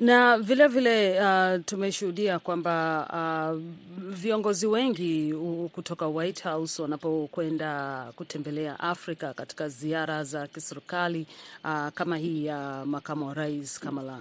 na 0.00 0.38
vilevile 0.38 1.10
vile, 1.12 1.54
uh, 1.56 1.64
tumeshuhudia 1.64 2.38
kwamba 2.38 3.06
uh, 3.52 3.60
viongozi 4.14 4.66
wengi 4.66 5.34
kutoka 5.72 6.06
White 6.06 6.42
House 6.42 6.82
wanapokwenda 6.82 8.04
kutembelea 8.16 8.80
Afrika 8.80 9.34
katika 9.34 9.68
ziara 9.68 10.24
za 10.24 10.46
kiserikali 10.46 11.26
uh, 11.64 11.88
kama 11.94 12.16
hii 12.16 12.44
ya 12.46 12.80
uh, 12.82 12.88
makamu 12.88 13.26
wa 13.26 13.34
rais 13.34 13.80
Kamala, 13.80 14.18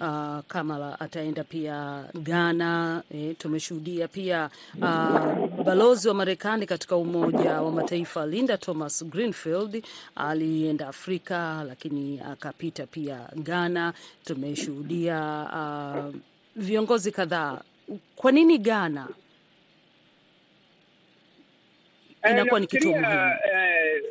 uh, 0.00 0.44
Kamala 0.48 1.00
ataenda 1.00 1.44
pia 1.44 2.04
Ghana. 2.22 3.02
Eh, 3.10 3.36
tumeshuhudia 3.38 4.08
pia 4.08 4.50
uh, 4.82 5.62
balozi 5.64 6.08
wa 6.08 6.14
Marekani 6.14 6.66
katika 6.66 6.96
Umoja 6.96 7.60
wa 7.62 7.70
Mataifa 7.72 8.26
Linda 8.26 8.58
Thomas 8.58 9.04
Greenfield 9.04 9.84
alienda 10.16 10.88
Afrika, 10.88 11.64
lakini 11.68 12.20
akapita 12.20 12.86
pia 12.86 13.20
Ghana. 13.36 13.92
Tumeshuhudia 14.24 15.15
Uh, 15.18 16.14
viongozi 16.56 17.12
kadhaa. 17.12 17.60
Kwa 18.16 18.32
nini 18.32 18.58
Ghana 18.58 19.08
inakuwa 22.30 22.60
ni 22.60 22.68
muhimu? 22.72 23.06
Eh, 23.06 24.02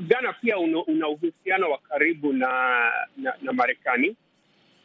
Ghana 0.00 0.32
pia 0.32 0.58
una, 0.58 0.84
una 0.84 1.08
uhusiano 1.08 1.70
wa 1.70 1.78
karibu 1.78 2.32
na 2.32 2.48
na, 3.16 3.34
na 3.42 3.52
Marekani. 3.52 4.16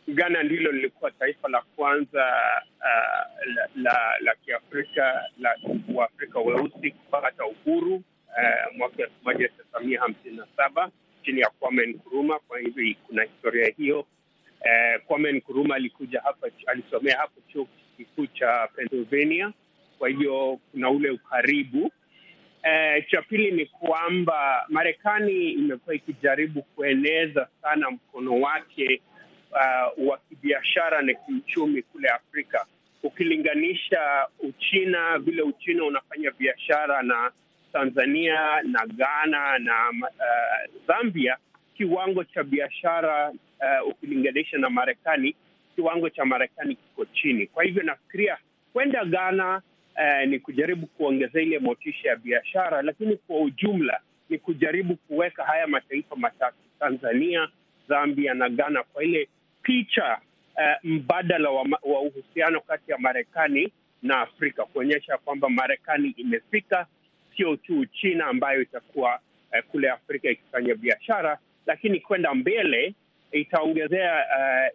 Ghana 0.07 0.43
ndilo 0.43 0.71
lilikuwa 0.71 1.11
taifa 1.11 1.49
la 1.49 1.61
kwanza 1.75 2.25
uh, 2.79 3.53
la, 3.55 3.67
la, 3.75 3.97
la 4.21 4.35
Kiafrika 4.45 5.25
la 5.39 5.55
Waafrika 5.93 6.39
weusi 6.39 6.91
kupata 6.91 7.45
uhuru 7.45 7.95
uh, 7.95 8.75
mwaka 8.77 9.03
elfu 9.03 9.13
moja 9.23 9.47
tisa 9.49 9.79
mia 9.79 9.99
hamsini 9.99 10.37
na 10.37 10.47
saba 10.57 10.89
chini 11.25 11.39
ya 11.41 11.49
Kwame 11.59 11.85
Nkrumah. 11.85 12.39
Kwa 12.47 12.59
hivyo 12.59 12.95
kuna 13.07 13.23
historia 13.23 13.71
hiyo. 13.77 14.05
Eh, 14.63 15.01
Kwame 15.07 15.31
Nkrumah 15.31 15.75
alikuja 15.75 16.21
hapa, 16.21 16.47
alisomea 16.67 17.17
hapo 17.17 17.41
chuo 17.53 17.67
kikuu 17.97 18.25
cha 18.27 18.67
Pennsylvania. 18.75 19.51
Kwa 19.99 20.09
hivyo 20.09 20.59
kuna 20.71 20.89
ule 20.89 21.09
ukaribu. 21.09 21.91
Eh, 22.63 23.05
cha 23.11 23.21
pili 23.21 23.51
ni 23.51 23.65
kwamba 23.65 24.65
Marekani 24.69 25.49
imekuwa 25.51 25.95
ikijaribu 25.95 26.61
kueneza 26.61 27.47
sana 27.61 27.91
mkono 27.91 28.39
wake 28.41 29.01
uh, 29.51 30.07
wa 30.07 30.17
kibiashara 30.17 31.01
na 31.01 31.13
kiuchumi 31.13 31.81
kule 31.81 32.09
Afrika, 32.09 32.65
ukilinganisha 33.03 34.27
Uchina, 34.39 35.17
vile 35.19 35.41
Uchina 35.41 35.83
unafanya 35.85 36.31
biashara 36.31 37.01
na 37.03 37.31
Tanzania 37.73 38.61
na 38.63 38.85
Ghana 38.87 39.59
na 39.59 39.89
uh, 39.89 40.71
Zambia 40.87 41.37
kiwango 41.77 42.23
cha 42.23 42.43
biashara 42.43 43.33
uh, 43.61 43.87
ukilinganisha 43.89 44.57
na 44.57 44.69
Marekani, 44.69 45.35
kiwango 45.75 46.09
cha 46.09 46.25
Marekani 46.25 46.75
kiko 46.75 47.05
chini. 47.05 47.47
Kwa 47.47 47.63
hivyo 47.63 47.83
nafikiria 47.83 48.37
kwenda 48.73 49.05
Ghana 49.05 49.61
uh, 49.95 50.27
ni 50.29 50.39
kujaribu 50.39 50.87
kuongeza 50.87 51.41
ile 51.41 51.59
motisha 51.59 52.09
ya 52.09 52.15
biashara, 52.15 52.81
lakini 52.81 53.15
kwa 53.17 53.41
ujumla 53.41 53.99
ni 54.29 54.37
kujaribu 54.37 54.95
kuweka 54.95 55.43
haya 55.43 55.67
mataifa 55.67 56.15
matatu, 56.15 56.57
Tanzania, 56.79 57.47
Zambia 57.89 58.33
na 58.33 58.49
Ghana, 58.49 58.83
kwa 58.83 59.03
ile 59.03 59.27
picha 59.63 60.17
uh, 60.55 60.89
mbadala 60.89 61.49
wa, 61.49 61.61
wa 61.83 62.01
uhusiano 62.01 62.61
kati 62.61 62.91
ya 62.91 62.97
Marekani 62.97 63.71
na 64.01 64.21
Afrika, 64.21 64.65
kuonyesha 64.65 65.17
kwamba 65.17 65.49
Marekani 65.49 66.09
imefika, 66.17 66.85
sio 67.37 67.55
tu 67.55 67.85
China 67.85 68.25
ambayo 68.25 68.61
itakuwa 68.61 69.19
uh, 69.53 69.65
kule 69.71 69.89
Afrika 69.89 70.29
ikifanya 70.29 70.75
biashara, 70.75 71.37
lakini 71.65 71.99
kwenda 71.99 72.33
mbele 72.33 72.93
itaongezea 73.31 74.13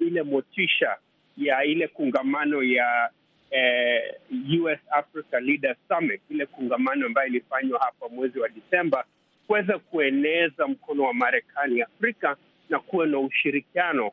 uh, 0.01 0.07
ile 0.07 0.23
motisha 0.23 0.97
ya 1.37 1.65
ile 1.65 1.89
kungamano 1.89 2.63
ya 2.63 3.11
uh, 3.53 4.61
US 4.63 4.79
Africa 4.91 5.41
Leaders 5.41 5.79
Summit, 5.89 6.21
ile 6.31 6.47
kungamano 6.47 7.07
ambayo 7.07 7.29
ilifanywa 7.29 7.79
hapa 7.81 8.09
mwezi 8.09 8.39
wa 8.39 8.49
Disemba, 8.49 9.05
kuweza 9.47 9.79
kueneza 9.79 10.67
mkono 10.69 11.03
wa 11.05 11.15
Marekani 11.15 11.83
Afrika 11.83 12.37
na 12.69 12.79
kuwa 12.79 13.07
na 13.07 13.19
ushirikiano 13.19 14.11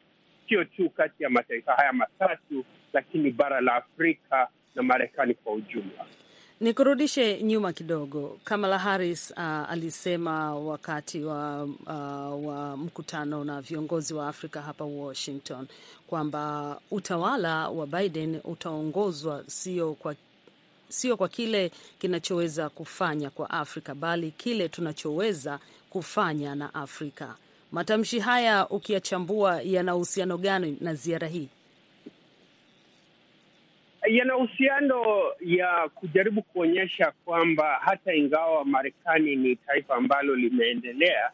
sio 0.49 0.63
tu 0.63 0.89
kati 0.89 1.23
ya 1.23 1.29
mataifa 1.29 1.73
haya 1.73 1.93
matatu, 1.93 2.65
lakini 2.93 3.31
bara 3.31 3.61
la 3.61 3.75
Afrika 3.75 4.47
na 4.75 4.83
Marekani 4.83 5.33
kwa 5.33 5.53
ujumla. 5.53 6.05
Nikurudishe 6.63 7.43
nyuma 7.43 7.73
kidogo. 7.73 8.39
Kamala 8.43 8.79
Harris 8.79 9.31
uh, 9.31 9.39
alisema 9.69 10.55
wakati 10.55 11.23
wa, 11.23 11.63
uh, 11.63 12.45
wa 12.47 12.77
mkutano 12.77 13.43
na 13.43 13.61
viongozi 13.61 14.13
wa 14.13 14.27
Afrika 14.27 14.61
hapa 14.61 14.85
Washington 14.85 15.67
kwamba 16.07 16.77
utawala 16.91 17.69
wa 17.69 17.87
Biden 17.87 18.39
utaongozwa 18.43 19.43
sio 19.47 19.93
kwa 19.93 20.15
sio 20.89 21.17
kwa 21.17 21.27
kile 21.29 21.71
kinachoweza 21.99 22.69
kufanya 22.69 23.29
kwa 23.29 23.49
Afrika 23.49 23.95
bali 23.95 24.31
kile 24.31 24.69
tunachoweza 24.69 25.59
kufanya 25.89 26.55
na 26.55 26.73
Afrika. 26.73 27.35
Matamshi 27.71 28.19
haya 28.19 28.69
ukiyachambua, 28.69 29.61
yana 29.61 29.95
uhusiano 29.95 30.37
gani 30.37 30.77
na 30.81 30.93
ziara 30.95 31.27
hii? 31.27 31.49
Yana 34.07 34.37
uhusiano 34.37 35.03
ya 35.41 35.89
kujaribu 35.95 36.41
kuonyesha 36.41 37.11
kwamba 37.25 37.79
hata 37.81 38.13
ingawa 38.13 38.65
Marekani 38.65 39.35
ni 39.35 39.55
taifa 39.55 39.95
ambalo 39.95 40.35
limeendelea, 40.35 41.31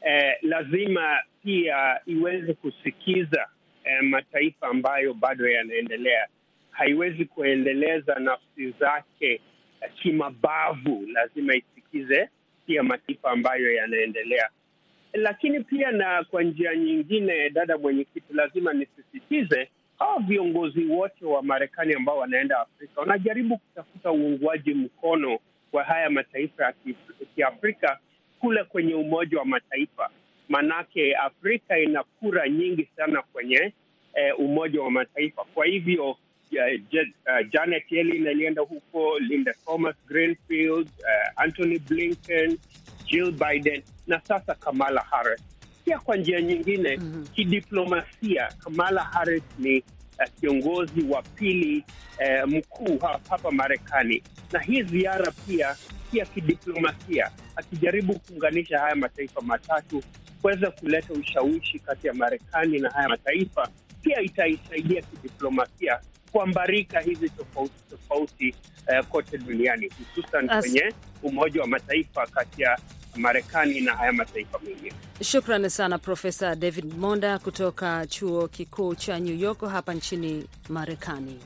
eh, 0.00 0.34
lazima 0.42 1.18
pia 1.42 2.00
iweze 2.06 2.54
kusikiza 2.54 3.46
eh, 3.84 4.02
mataifa 4.02 4.66
ambayo 4.68 5.14
bado 5.14 5.48
yanaendelea. 5.48 6.26
Haiwezi 6.70 7.24
kuendeleza 7.24 8.14
nafsi 8.18 8.70
zake 8.70 9.40
eh, 9.80 9.90
kimabavu, 10.02 11.06
lazima 11.12 11.54
isikize 11.54 12.28
pia 12.66 12.82
mataifa 12.82 13.30
ambayo 13.30 13.72
yanaendelea. 13.74 14.48
Lakini 15.12 15.60
pia 15.60 15.90
na 15.90 16.24
kwa 16.24 16.42
njia 16.42 16.74
nyingine, 16.76 17.50
dada 17.50 17.78
mwenyekiti, 17.78 18.34
lazima 18.34 18.72
nisisitize 18.72 19.68
hawa 20.02 20.20
viongozi 20.20 20.84
wote 20.84 21.24
wa 21.26 21.42
Marekani 21.42 21.94
ambao 21.94 22.18
wanaenda 22.18 22.60
Afrika 22.60 23.00
wanajaribu 23.00 23.58
kutafuta 23.58 24.12
uungwaji 24.12 24.74
mkono 24.74 25.38
wa 25.72 25.84
haya 25.84 26.10
mataifa 26.10 26.64
ya 26.64 26.74
Kiafrika 27.34 27.98
kule 28.40 28.64
kwenye 28.64 28.94
Umoja 28.94 29.38
wa 29.38 29.44
Mataifa. 29.44 30.10
Manake 30.48 31.14
Afrika 31.16 31.78
ina 31.78 32.02
kura 32.04 32.48
nyingi 32.48 32.88
sana 32.96 33.22
kwenye 33.22 33.72
eh, 34.14 34.38
Umoja 34.40 34.82
wa 34.82 34.90
Mataifa. 34.90 35.44
Kwa 35.54 35.66
hivyo 35.66 36.10
uh, 36.10 36.16
Janet 37.50 37.92
Yellen 37.92 38.26
alienda 38.26 38.62
huko, 38.62 39.18
Linda 39.18 39.54
Thomas 39.64 39.96
Greenfield, 40.08 40.88
uh, 40.98 41.42
Anthony 41.42 41.78
Blinken, 41.78 42.58
Jill 43.06 43.32
Biden 43.32 43.82
na 44.06 44.20
sasa 44.20 44.54
Kamala 44.54 45.00
Harris 45.00 45.42
pia 45.84 45.98
kwa 45.98 46.16
njia 46.16 46.40
nyingine 46.40 46.96
mm 46.96 47.12
-hmm. 47.24 47.30
Kidiplomasia, 47.34 48.48
Kamala 48.64 49.02
Harris 49.02 49.42
ni 49.58 49.84
kiongozi 50.26 51.02
wa 51.10 51.22
pili 51.22 51.84
eh, 52.18 52.46
mkuu 52.46 52.98
hapa 53.28 53.50
Marekani, 53.50 54.22
na 54.52 54.60
hii 54.60 54.82
ziara 54.82 55.32
pia 55.46 55.76
pia 56.12 56.24
kidiplomasia, 56.26 57.30
akijaribu 57.56 58.18
kuunganisha 58.18 58.78
haya 58.78 58.94
mataifa 58.96 59.40
matatu 59.40 60.02
kuweza 60.40 60.70
kuleta 60.70 61.12
ushawishi 61.12 61.78
kati 61.78 62.06
ya 62.06 62.14
Marekani 62.14 62.78
na 62.78 62.90
haya 62.90 63.08
mataifa, 63.08 63.68
pia 64.02 64.20
itaisaidia 64.20 65.02
kidiplomasia 65.02 66.00
kuambarika 66.32 67.00
hizi 67.00 67.28
tofauti 67.30 67.74
tofauti 67.90 68.54
uh, 69.00 69.06
kote 69.06 69.38
duniani, 69.38 69.90
hususan 70.14 70.48
kwenye 70.60 70.92
Umoja 71.22 71.60
wa 71.60 71.66
Mataifa 71.66 72.26
kati 72.26 72.62
ya 72.62 72.78
Marekani 73.16 73.80
na 73.80 73.96
haya 73.96 74.12
mataifa 74.12 74.58
mengine. 74.58 74.92
Shukrani 75.20 75.70
sana 75.70 75.98
Profesa 75.98 76.54
David 76.56 76.94
Monda 76.98 77.38
kutoka 77.38 78.06
chuo 78.06 78.48
kikuu 78.48 78.94
cha 78.94 79.18
New 79.20 79.36
York 79.36 79.60
hapa 79.70 79.94
nchini 79.94 80.46
Marekani. 80.68 81.38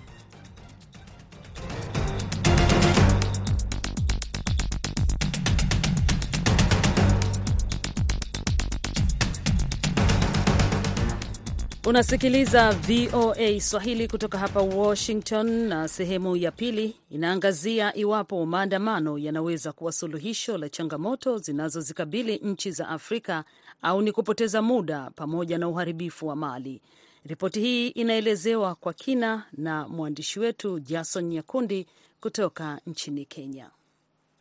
Unasikiliza 11.86 12.70
VOA 12.72 13.60
Swahili 13.60 14.08
kutoka 14.08 14.38
hapa 14.38 14.60
Washington, 14.60 15.50
na 15.50 15.88
sehemu 15.88 16.36
ya 16.36 16.50
pili 16.52 16.96
inaangazia 17.10 17.96
iwapo 17.96 18.46
maandamano 18.46 19.18
yanaweza 19.18 19.72
kuwa 19.72 19.92
suluhisho 19.92 20.58
la 20.58 20.68
changamoto 20.68 21.38
zinazozikabili 21.38 22.36
nchi 22.38 22.70
za 22.72 22.88
Afrika 22.88 23.44
au 23.82 24.02
ni 24.02 24.12
kupoteza 24.12 24.62
muda 24.62 25.10
pamoja 25.10 25.58
na 25.58 25.68
uharibifu 25.68 26.26
wa 26.26 26.36
mali. 26.36 26.80
Ripoti 27.24 27.60
hii 27.60 27.88
inaelezewa 27.88 28.74
kwa 28.74 28.92
kina 28.92 29.44
na 29.52 29.88
mwandishi 29.88 30.40
wetu 30.40 30.80
Jason 30.80 31.24
Nyakundi 31.24 31.86
kutoka 32.20 32.80
nchini 32.86 33.24
Kenya. 33.24 33.70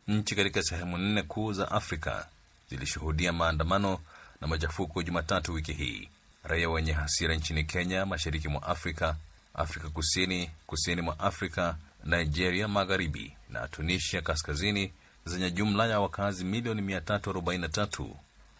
Nchi 0.08 0.34
katika 0.36 0.62
sehemu 0.62 0.98
nne 0.98 1.22
kuu 1.22 1.52
za 1.52 1.70
Afrika 1.70 2.28
zilishuhudia 2.70 3.32
maandamano 3.32 3.98
na 4.40 4.46
machafuko 4.46 5.02
Jumatatu 5.02 5.52
wiki 5.52 5.72
hii. 5.72 6.08
Raia 6.48 6.70
wenye 6.70 6.92
hasira 6.92 7.34
nchini 7.34 7.64
Kenya, 7.64 8.06
mashariki 8.06 8.48
mwa 8.48 8.62
Afrika, 8.62 9.16
Afrika 9.54 9.88
Kusini, 9.88 10.50
kusini 10.66 11.02
mwa 11.02 11.18
Afrika, 11.20 11.76
Nigeria 12.04 12.68
magharibi 12.68 13.32
na 13.50 13.68
Tunisia 13.68 14.22
kaskazini, 14.22 14.92
zenye 15.24 15.50
jumla 15.50 15.86
ya 15.86 16.00
wakazi 16.00 16.44
milioni 16.44 16.82
343 16.82 18.06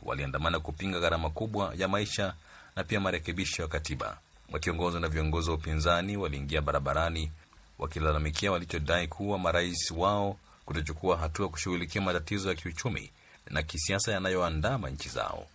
waliandamana 0.03 0.61
kupinga 0.61 1.01
gharama 1.01 1.31
kubwa 1.31 1.75
ya 1.79 1.89
maisha 1.89 2.35
na 2.77 2.85
pia 2.85 3.01
marekebisho 3.01 3.63
ya 3.63 3.69
katiba. 3.69 4.19
Wakiongozwa 4.53 5.01
na 5.01 5.09
viongozi 5.09 5.51
wa 5.51 5.57
upinzani, 5.57 6.17
waliingia 6.17 6.63
barabarani 6.63 7.33
wakilalamikia 7.79 8.53
walichodai 8.53 9.09
kuwa 9.09 9.39
marais 9.39 9.91
wao 9.91 10.37
kutochukua 10.65 11.17
hatua 11.17 11.49
kushughulikia 11.49 12.03
matatizo 12.03 12.49
ya 12.49 12.55
kiuchumi 12.55 13.11
na 13.51 13.63
kisiasa 13.63 14.13
yanayoandama 14.13 14.91
nchi 14.91 15.09
zao. 15.09 15.47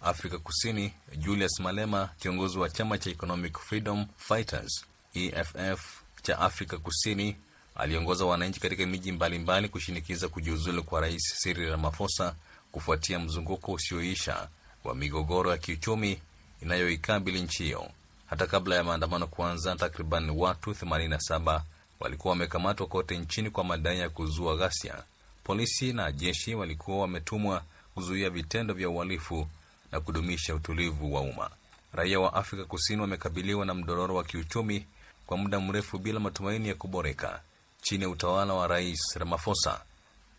Afrika 0.00 0.38
Kusini, 0.38 0.92
Julius 1.16 1.60
Malema, 1.60 2.08
kiongozi 2.18 2.58
wa 2.58 2.70
chama 2.70 2.98
cha 2.98 3.10
Economic 3.10 3.58
Freedom 3.58 4.06
Fighters 4.16 4.84
EFF 5.14 6.00
cha 6.22 6.38
Afrika 6.38 6.78
Kusini, 6.78 7.36
aliongoza 7.74 8.24
wananchi 8.24 8.60
katika 8.60 8.86
miji 8.86 9.12
mbalimbali 9.12 9.68
kushinikiza 9.68 10.28
kujiuzulu 10.28 10.84
kwa 10.84 11.00
Rais 11.00 11.34
Cyril 11.42 11.70
Ramaphosa 11.70 12.34
kufuatia 12.72 13.18
mzunguko 13.18 13.72
usioisha 13.72 14.48
wa 14.84 14.94
migogoro 14.94 15.50
ya 15.50 15.58
kiuchumi 15.58 16.20
inayoikabili 16.62 17.42
nchi 17.42 17.62
hiyo. 17.64 17.90
Hata 18.26 18.46
kabla 18.46 18.76
ya 18.76 18.84
maandamano 18.84 19.26
kuanza, 19.26 19.76
takriban 19.76 20.30
watu 20.30 20.70
87 20.70 21.60
walikuwa 22.00 22.30
wamekamatwa 22.32 22.86
kote 22.86 23.18
nchini 23.18 23.50
kwa 23.50 23.64
madai 23.64 23.98
ya 23.98 24.10
kuzua 24.10 24.56
ghasia. 24.56 25.02
Polisi 25.44 25.92
na 25.92 26.12
jeshi 26.12 26.54
walikuwa 26.54 26.98
wametumwa 27.00 27.62
kuzuia 27.94 28.30
vitendo 28.30 28.74
vya 28.74 28.88
uhalifu 28.90 29.46
na 29.92 30.00
kudumisha 30.00 30.54
utulivu 30.54 31.14
wa 31.14 31.20
umma. 31.20 31.50
Raia 31.92 32.20
wa 32.20 32.34
Afrika 32.34 32.64
Kusini 32.64 33.00
wamekabiliwa 33.00 33.66
na 33.66 33.74
mdororo 33.74 34.14
wa 34.14 34.24
kiuchumi 34.24 34.86
kwa 35.26 35.36
muda 35.36 35.60
mrefu 35.60 35.98
bila 35.98 36.20
matumaini 36.20 36.68
ya 36.68 36.74
kuboreka 36.74 37.40
chini 37.82 38.02
ya 38.02 38.08
utawala 38.10 38.54
wa 38.54 38.66
Rais 38.66 39.00
Ramaphosa. 39.16 39.80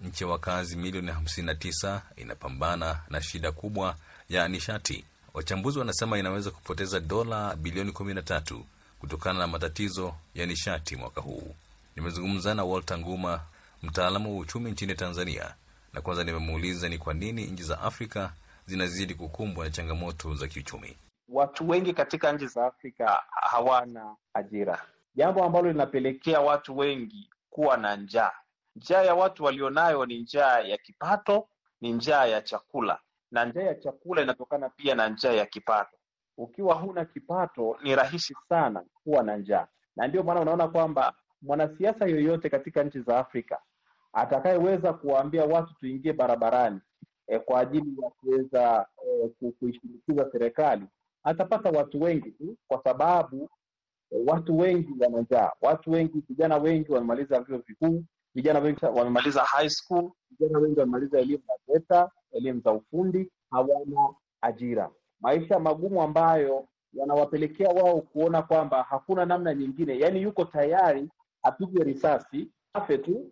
Nchi 0.01 0.23
ya 0.23 0.29
wakazi 0.29 0.75
milioni 0.77 1.11
59 1.11 2.01
inapambana 2.17 2.99
na 3.09 3.21
shida 3.21 3.51
kubwa 3.51 3.95
ya 4.29 4.47
nishati. 4.47 5.03
Wachambuzi 5.33 5.79
wanasema 5.79 6.19
inaweza 6.19 6.51
kupoteza 6.51 6.99
dola 6.99 7.55
bilioni 7.55 7.91
13 7.91 8.59
kutokana 8.99 9.39
na 9.39 9.47
matatizo 9.47 10.13
ya 10.35 10.45
nishati 10.45 10.95
mwaka 10.95 11.21
huu. 11.21 11.55
Nimezungumza 11.95 12.55
na 12.55 12.63
Walter 12.63 12.97
Nguma, 12.99 13.41
mtaalamu 13.83 14.33
wa 14.35 14.39
uchumi 14.41 14.71
nchini 14.71 14.95
Tanzania, 14.95 15.53
na 15.93 16.01
kwanza 16.01 16.23
nimemuuliza 16.23 16.89
ni 16.89 16.97
kwa 16.97 17.13
nini 17.13 17.45
nchi 17.45 17.63
za 17.63 17.81
Afrika 17.81 18.33
zinazidi 18.71 19.15
kukumbwa 19.15 19.65
na 19.65 19.71
changamoto 19.71 20.33
za 20.35 20.47
kiuchumi. 20.47 20.97
Watu 21.29 21.69
wengi 21.69 21.93
katika 21.93 22.31
nchi 22.31 22.47
za 22.47 22.65
Afrika 22.65 23.23
hawana 23.31 24.15
ajira, 24.33 24.81
jambo 25.15 25.43
ambalo 25.43 25.71
linapelekea 25.71 26.39
watu 26.41 26.77
wengi 26.77 27.29
kuwa 27.49 27.77
na 27.77 27.95
njaa. 27.95 28.31
Njaa 28.75 29.01
ya 29.01 29.15
watu 29.15 29.43
walionayo 29.43 30.05
ni 30.05 30.19
njaa 30.19 30.59
ya 30.59 30.77
kipato, 30.77 31.47
ni 31.81 31.91
njaa 31.93 32.25
ya 32.25 32.41
chakula, 32.41 32.99
na 33.31 33.45
njaa 33.45 33.61
ya 33.61 33.75
chakula 33.75 34.21
inatokana 34.21 34.69
pia 34.69 34.95
na 34.95 35.09
njaa 35.09 35.31
ya 35.33 35.45
kipato. 35.45 35.97
ukiwa 36.37 36.75
huna 36.75 37.05
kipato 37.05 37.77
ni 37.83 37.95
rahisi 37.95 38.35
sana 38.49 38.83
kuwa 39.03 39.23
na 39.23 39.37
njaa, 39.37 39.67
na 39.95 40.07
ndio 40.07 40.23
maana 40.23 40.41
unaona 40.41 40.67
kwamba 40.67 41.13
mwanasiasa 41.41 42.05
yoyote 42.05 42.49
katika 42.49 42.83
nchi 42.83 42.99
za 43.01 43.17
Afrika 43.19 43.59
atakayeweza 44.13 44.93
kuwaambia 44.93 45.45
watu 45.45 45.73
tuingie 45.73 46.13
barabarani 46.13 46.79
eh, 47.31 47.39
kwa 47.45 47.59
ajili 47.59 48.01
ya 48.01 48.09
kuweza 48.09 48.85
eh, 49.07 49.51
kuishinikiza 49.59 50.29
serikali 50.31 50.85
atapata 51.23 51.69
watu 51.69 52.01
wengi 52.01 52.31
tu, 52.31 52.57
kwa 52.67 52.81
sababu 52.83 53.49
eh, 54.11 54.21
watu 54.27 54.57
wengi 54.57 54.93
wana 54.99 55.21
njaa. 55.21 55.51
Watu 55.61 55.91
wengi, 55.91 56.23
vijana 56.29 56.57
wengi 56.57 56.91
wamemaliza 56.91 57.39
vyuo 57.41 57.57
vikuu, 57.67 58.03
vijana 58.35 58.59
wengi 58.59 58.85
wamemaliza 58.85 59.41
high 59.41 59.69
school, 59.69 60.11
vijana 60.31 60.59
wengi 60.59 60.79
wamemaliza 60.79 61.19
elimu 61.19 61.43
ya 61.49 61.55
VETA, 61.73 62.11
elimu 62.31 62.61
za 62.61 62.71
ufundi, 62.71 63.31
hawana 63.51 64.13
ajira. 64.41 64.89
Maisha 65.21 65.59
magumu 65.59 66.01
ambayo 66.01 66.67
yanawapelekea 66.93 67.69
wao 67.69 68.01
kuona 68.01 68.41
kwamba 68.41 68.83
hakuna 68.83 69.25
namna 69.25 69.53
nyingine, 69.53 69.99
yaani 69.99 70.21
yuko 70.21 70.45
tayari 70.45 71.09
apigwe 71.43 71.83
risasi 71.83 72.51
afe 72.73 72.97
tu 72.97 73.31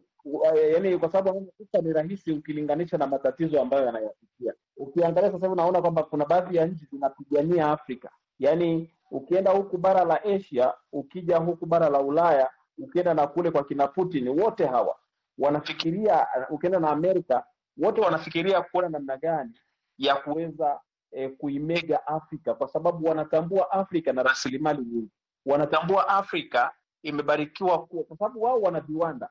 yaani 0.71 0.97
kwa 0.97 1.11
sababu 1.11 1.53
sasa 1.57 1.83
ni 1.87 1.93
rahisi 1.93 2.31
ukilinganisha 2.31 2.97
na 2.97 3.07
matatizo 3.07 3.61
ambayo 3.61 3.85
yanayapitia. 3.85 4.53
Ukiangalia 4.77 5.31
sasa 5.31 5.45
hivi 5.47 5.53
unaona 5.53 5.81
kwamba 5.81 6.03
kuna 6.03 6.25
baadhi 6.25 6.55
ya 6.57 6.65
nchi 6.65 6.85
zinapigania 6.91 7.71
Afrika, 7.71 8.09
yaani 8.39 8.89
ukienda 9.11 9.51
huku 9.51 9.77
bara 9.77 10.03
la 10.05 10.23
Asia, 10.23 10.73
ukija 10.91 11.37
huku 11.37 11.65
bara 11.65 11.89
la 11.89 11.99
Ulaya, 12.01 12.49
ukienda 12.77 13.13
na 13.13 13.27
kule 13.27 13.51
kwa 13.51 13.63
kina 13.63 13.87
Putin, 13.87 14.27
wote 14.27 14.65
hawa 14.65 14.95
wanafikiria, 15.37 16.27
ukienda 16.49 16.79
na 16.79 16.89
Amerika, 16.89 17.43
wote 17.77 18.01
wanafikiria 18.01 18.61
kuona 18.61 18.89
namna 18.89 19.17
gani 19.17 19.51
ya 19.97 20.15
kuweza 20.15 20.79
eh, 21.11 21.31
kuimega 21.37 22.07
Afrika, 22.07 22.53
kwa 22.53 22.67
sababu 22.67 23.05
wanatambua 23.07 23.71
Afrika 23.71 24.13
na 24.13 24.23
rasilimali 24.23 24.85
nyingi, 24.85 25.09
wanatambua 25.45 26.07
Afrika 26.09 26.71
imebarikiwa 27.03 27.85
kuwa, 27.87 28.03
kwa 28.03 28.17
sababu 28.17 28.41
wao 28.41 28.61
wana 28.61 28.79
viwanda 28.79 29.29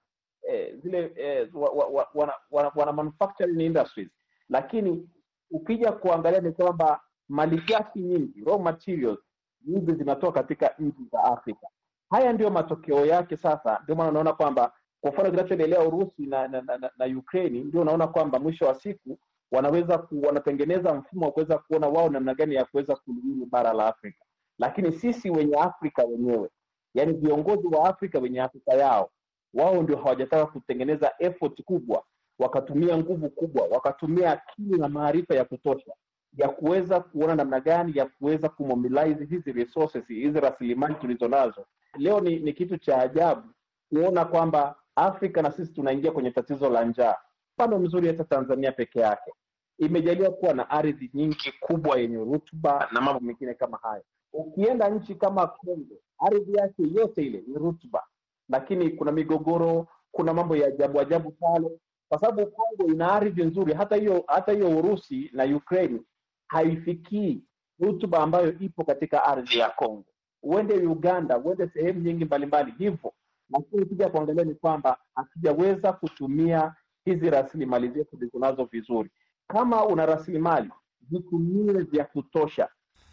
eh, 0.48 0.74
zile 0.82 1.12
eh, 1.16 1.48
wa, 1.54 1.70
wa, 1.70 2.08
wana, 2.14 2.32
wana, 2.50 2.72
wana 2.74 2.92
manufacturing 2.92 3.60
industries, 3.60 4.08
lakini 4.48 5.08
ukija 5.50 5.92
kuangalia 5.92 6.40
ni 6.40 6.52
kwamba 6.52 7.00
malighafi 7.28 7.98
nyingi 8.00 8.44
raw 8.46 8.58
materials 8.58 9.18
nyingi 9.66 9.92
zinatoka 9.92 10.32
katika 10.42 10.74
nchi 10.78 11.04
za 11.12 11.24
Afrika. 11.24 11.66
Haya 12.10 12.32
ndiyo 12.32 12.50
matokeo 12.50 13.06
yake. 13.06 13.36
Sasa 13.36 13.80
ndio 13.82 13.96
maana 13.96 14.10
unaona 14.10 14.32
kwamba 14.32 14.72
kwa 15.00 15.10
mfano 15.12 15.30
kinachoendelea 15.30 15.80
Urusi 15.80 16.26
na, 16.26 16.48
na, 16.48 16.62
na, 16.62 16.90
na 16.98 17.18
Ukraine, 17.18 17.60
ndio 17.60 17.80
unaona 17.80 18.06
kwamba 18.06 18.38
mwisho 18.38 18.66
wa 18.66 18.74
siku 18.74 19.18
wanaweza 19.52 19.98
ku, 19.98 20.22
wanatengeneza 20.26 20.94
mfumo 20.94 21.26
wa 21.26 21.32
kuweza 21.32 21.58
kuona 21.58 21.88
wao 21.88 22.08
namna 22.08 22.34
gani 22.34 22.54
ya 22.54 22.64
kuweza 22.64 22.96
kulihili 22.96 23.46
bara 23.46 23.72
la 23.72 23.86
Afrika, 23.86 24.24
lakini 24.58 24.92
sisi 24.92 25.30
wenye 25.30 25.56
Afrika 25.56 26.04
wenyewe, 26.04 26.50
yani 26.94 27.12
viongozi 27.12 27.66
wa 27.68 27.88
Afrika 27.88 28.18
wenye 28.18 28.40
Afrika 28.42 28.72
yao 28.74 29.10
wao 29.54 29.82
ndio 29.82 29.96
hawajataka 29.96 30.46
kutengeneza 30.46 31.12
effort 31.18 31.62
kubwa, 31.62 32.04
wakatumia 32.38 32.98
nguvu 32.98 33.30
kubwa, 33.30 33.66
wakatumia 33.70 34.32
akili 34.32 34.78
na 34.78 34.88
maarifa 34.88 35.34
ya 35.34 35.44
kutosha 35.44 35.92
ya 36.36 36.48
kuweza 36.48 37.00
kuona 37.00 37.34
namna 37.34 37.60
gani 37.60 37.92
ya 37.98 38.06
kuweza 38.06 38.48
kumobilize 38.48 39.24
hizi 39.24 39.52
resources, 39.52 40.06
hizi 40.06 40.40
rasilimali 40.40 40.94
tulizo 40.94 41.28
nazo 41.28 41.66
leo. 41.98 42.20
Ni, 42.20 42.36
ni 42.38 42.52
kitu 42.52 42.76
cha 42.78 42.98
ajabu 42.98 43.42
kuona 43.88 44.24
kwamba 44.24 44.76
Afrika 44.96 45.42
na 45.42 45.50
sisi 45.52 45.72
tunaingia 45.72 46.12
kwenye 46.12 46.30
tatizo 46.30 46.70
la 46.70 46.84
njaa. 46.84 47.16
Mfano 47.56 47.78
mzuri, 47.78 48.06
hata 48.08 48.24
Tanzania 48.24 48.72
peke 48.72 49.00
yake 49.00 49.32
imejaliwa 49.78 50.30
kuwa 50.30 50.54
na 50.54 50.70
ardhi 50.70 51.10
nyingi 51.14 51.52
kubwa 51.60 51.98
yenye 51.98 52.16
rutuba 52.16 52.88
na 52.92 53.00
mambo 53.00 53.20
mengine 53.20 53.54
kama 53.54 53.78
hayo. 53.82 54.02
Ukienda 54.32 54.88
nchi 54.88 55.14
kama 55.14 55.46
Kongo, 55.46 55.94
ardhi 56.18 56.54
yake 56.54 56.82
yote 56.94 57.22
ile 57.26 57.44
ni 57.46 57.54
rutuba 57.54 58.02
lakini 58.48 58.90
kuna 58.90 59.12
migogoro, 59.12 59.86
kuna 60.12 60.34
mambo 60.34 60.56
ya 60.56 60.66
ajabu 60.66 61.00
ajabu 61.00 61.30
pale, 61.30 61.70
kwa 62.08 62.18
sababu 62.20 62.46
Kongo 62.50 62.92
ina 62.92 63.12
ardhi 63.12 63.44
nzuri. 63.44 63.74
Hata 63.74 63.96
hiyo 63.96 64.24
hata 64.26 64.52
hiyo 64.52 64.78
Urusi 64.78 65.30
na 65.32 65.44
Ukraine 65.56 66.00
haifikii 66.46 67.42
rutuba 67.80 68.18
ambayo 68.22 68.58
ipo 68.58 68.84
katika 68.84 69.24
ardhi 69.24 69.58
ya 69.58 69.70
Kongo. 69.70 70.04
Uende 70.42 70.74
Uganda, 70.74 71.38
uende 71.38 71.68
sehemu 71.68 72.00
nyingi 72.00 72.24
mbalimbali 72.24 72.74
hivyo, 72.78 73.12
lakini 73.50 73.82
ukija 73.82 74.08
kuangalia 74.08 74.44
ni 74.44 74.54
kwamba 74.54 74.98
hatujaweza 75.14 75.92
kutumia 75.92 76.74
hizi 77.04 77.30
rasilimali 77.30 77.88
zetu 77.88 78.10
tulizonazo 78.16 78.64
vizuri. 78.64 79.10
Kama 79.48 79.86
una 79.86 80.06
rasilimali 80.06 80.70
zitumie 81.10 81.72
vya 81.82 82.04
kutosha. 82.04 82.68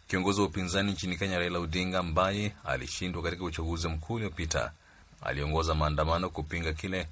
Kiongozi 0.06 0.40
wa 0.40 0.46
upinzani 0.46 0.92
nchini 0.92 1.16
Kenya 1.16 1.38
Raila 1.38 1.58
Odinga 1.58 1.98
ambaye 1.98 2.52
alishindwa 2.64 3.22
katika 3.22 3.44
uchaguzi 3.44 3.88
mkuu 3.88 4.14
uliopita 4.14 4.72
aliongoza 5.22 5.74
maandamano 5.74 6.30
kupinga 6.30 6.72
kile 6.72 7.08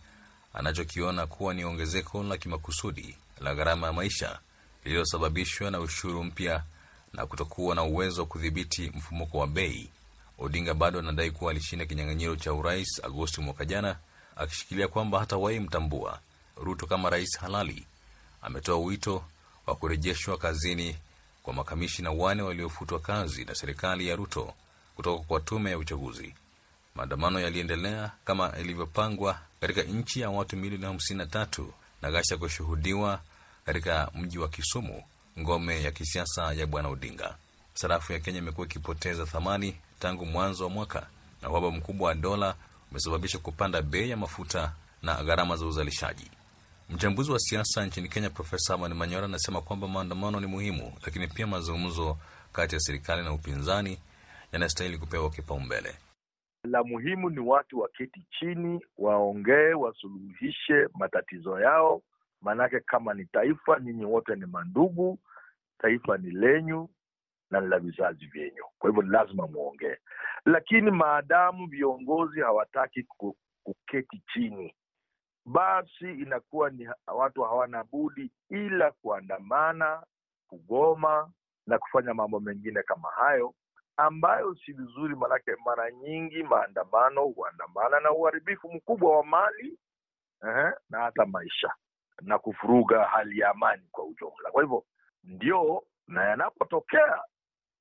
anachokiona 0.55 1.27
kuwa 1.27 1.55
ni 1.55 1.65
ongezeko 1.65 2.23
la 2.23 2.37
kimakusudi 2.37 3.17
la 3.41 3.55
gharama 3.55 3.87
ya 3.87 3.93
maisha 3.93 4.39
lililosababishwa 4.85 5.71
na 5.71 5.81
ushuru 5.81 6.25
mpya 6.25 6.63
na 7.13 7.27
kutokuwa 7.27 7.75
na 7.75 7.83
uwezo 7.83 8.21
wa 8.21 8.27
kudhibiti 8.27 8.93
mfumuko 8.95 9.39
wa 9.39 9.47
bei. 9.47 9.89
Odinga 10.39 10.75
bado 10.75 10.99
anadai 10.99 11.31
kuwa 11.31 11.51
alishinda 11.51 11.87
kinyang'anyiro 11.87 12.37
cha 12.37 12.53
urais 12.53 13.01
Agosti 13.05 13.41
mwaka 13.41 13.65
jana, 13.65 13.97
akishikilia 14.37 14.89
kwamba 14.89 15.19
hatawahi 15.19 15.61
mtambua 15.61 16.21
Ruto 16.57 16.87
kama 16.87 17.11
rais 17.11 17.39
halali. 17.39 17.87
Ametoa 18.43 18.79
wito 18.79 19.25
wa 19.67 19.77
kurejeshwa 19.77 20.39
kazini 20.39 20.97
kwa 21.43 21.55
makamishina 21.55 22.11
wane 22.11 22.43
waliofutwa 22.43 23.01
kazi 23.01 23.45
na 23.45 23.55
serikali 23.55 24.09
ya 24.09 24.17
Ruto 24.17 24.55
kutoka 24.97 25.25
kwa 25.25 25.41
tume 25.41 25.71
ya 25.71 25.79
uchaguzi. 25.79 26.35
Maandamano 26.99 27.41
yaliendelea 27.41 28.11
kama 28.25 28.53
ilivyopangwa 28.59 29.39
katika 29.61 29.83
nchi 29.83 30.21
ya 30.21 30.31
watu 30.31 30.57
milioni 30.57 30.85
hamsini 30.85 31.19
na 31.19 31.27
tatu 31.27 31.73
na 32.03 32.11
ghasia 32.11 32.37
kushuhudiwa 32.37 33.21
katika 33.67 34.11
mji 34.15 34.39
wa 34.39 34.49
Kisumu, 34.49 35.03
ngome 35.39 35.83
ya 35.83 35.91
kisiasa 35.93 36.53
ya 36.53 36.67
bwana 36.67 36.89
Odinga. 36.89 37.37
Sarafu 37.75 38.13
ya 38.13 38.21
Kenya 38.21 38.39
imekuwa 38.39 38.67
ikipoteza 38.67 39.27
thamani 39.27 39.77
tangu 39.99 40.27
mwanzo 40.27 40.65
wa 40.65 40.71
mwaka 40.71 41.07
na 41.43 41.51
uhaba 41.51 41.71
mkubwa 41.71 42.09
wa 42.09 42.15
dola 42.15 42.55
umesababisha 42.91 43.39
kupanda 43.39 43.83
bei 43.83 44.11
ya 44.11 44.17
mafuta 44.17 44.73
na 45.03 45.23
gharama 45.25 45.57
za 45.57 45.67
uzalishaji. 45.67 46.31
Mchambuzi 46.91 47.33
wa 47.33 47.39
siasa 47.39 47.87
nchini 47.87 48.09
Kenya 48.09 48.31
Profesa 48.31 48.75
Amani 48.75 48.95
Manyora 48.95 49.25
anasema 49.25 49.61
kwamba 49.61 49.89
maandamano 49.89 50.41
ni 50.41 50.47
muhimu, 50.47 50.93
lakini 51.07 51.29
pia 51.29 51.47
mazungumzo 51.47 52.19
kati 52.53 52.75
ya 52.75 52.81
serikali 52.81 53.23
na 53.23 53.33
upinzani 53.33 53.99
yanastahili 54.53 54.99
kupewa 54.99 55.31
kipaumbele. 55.31 55.95
La 56.65 56.85
muhimu 56.85 57.31
ni 57.31 57.39
watu 57.41 57.79
waketi 57.81 58.27
chini, 58.31 58.87
waongee, 58.99 59.73
wasuluhishe 59.75 60.89
matatizo 60.95 61.61
yao. 61.61 62.03
Maanake 62.41 62.81
kama 62.81 63.15
ni 63.15 63.25
taifa, 63.25 63.81
nyinyi 63.81 64.05
wote 64.05 64.35
ni 64.37 64.47
mandugu, 64.47 65.19
taifa 65.79 66.19
ni 66.19 66.31
lenyu 66.31 66.89
na 67.51 67.61
ni 67.61 67.67
la 67.69 67.79
vizazi 67.79 68.27
vyenyu. 68.27 68.65
Kwa 68.79 68.91
hivyo 68.91 69.03
lazima 69.03 69.47
mwongee, 69.47 69.97
lakini 70.45 70.91
maadamu 70.91 71.67
viongozi 71.67 72.41
hawataki 72.41 73.03
kuketi 73.63 74.23
chini, 74.33 74.75
basi 75.45 76.05
inakuwa 76.11 76.71
ni 76.71 76.89
watu 77.07 77.43
hawana 77.43 77.85
budi 77.85 78.31
ila 78.51 78.91
kuandamana, 78.91 80.03
kugoma 80.49 81.31
na 81.67 81.79
kufanya 81.79 82.15
mambo 82.15 82.41
mengine 82.41 82.83
kama 82.83 83.09
hayo 83.11 83.55
ambayo 83.97 84.55
si 84.55 84.73
vizuri, 84.73 85.17
manake 85.17 85.57
mara 85.65 85.91
nyingi 85.91 86.43
maandamano 86.43 87.23
huandamana 87.25 88.01
na 88.01 88.13
uharibifu 88.13 88.73
mkubwa 88.73 89.17
wa 89.17 89.25
mali 89.25 89.79
eh, 90.47 90.73
na 90.91 90.99
hata 91.01 91.27
maisha 91.27 91.75
na 92.23 92.39
kufuruga 92.39 93.05
hali 93.05 93.39
ya 93.39 93.51
amani 93.51 93.83
kwa 93.93 94.05
ujumla. 94.05 94.51
Kwa 94.51 94.63
hivyo 94.63 94.85
ndio, 95.25 95.85
na 96.09 96.25
yanapotokea 96.25 97.23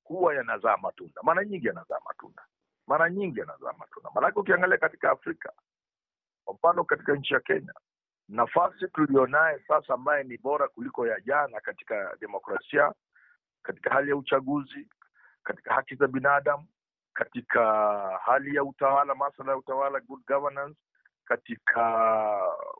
huwa 0.04 0.34
yanazaa 0.34 0.76
matunda, 0.76 1.20
mara 1.22 1.44
nyingi 1.44 1.66
yanazaa 1.66 2.00
matunda, 2.04 2.42
mara 2.86 3.10
nyingi 3.10 3.40
yanazaa 3.40 3.72
matunda. 3.78 4.10
Maanake 4.14 4.38
ukiangalia 4.38 4.76
katika 4.78 5.10
Afrika, 5.10 5.52
kwa 6.44 6.54
mfano 6.54 6.84
katika 6.84 7.14
nchi 7.14 7.34
ya 7.34 7.40
Kenya, 7.40 7.72
nafasi 8.28 8.88
tulionaye 8.88 9.58
sasa 9.68 9.94
ambaye 9.94 10.24
ni 10.24 10.38
bora 10.38 10.68
kuliko 10.68 11.06
ya 11.06 11.20
jana 11.20 11.60
katika 11.60 12.16
demokrasia, 12.20 12.92
katika 13.62 13.90
hali 13.90 14.10
ya 14.10 14.16
uchaguzi 14.16 14.88
katika 15.44 15.74
haki 15.74 15.94
za 15.94 16.06
binadamu, 16.08 16.66
katika 17.14 17.62
hali 18.24 18.56
ya 18.56 18.64
utawala, 18.64 19.14
masala 19.14 19.52
ya 19.52 19.58
utawala, 19.58 20.00
good 20.00 20.24
governance, 20.26 20.76
katika 21.24 21.82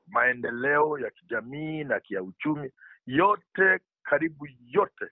maendeleo 0.06 0.98
ya 0.98 1.10
kijamii 1.10 1.84
na 1.84 2.00
ya 2.08 2.22
uchumi, 2.22 2.70
yote 3.06 3.80
karibu 4.02 4.48
yote, 4.66 5.04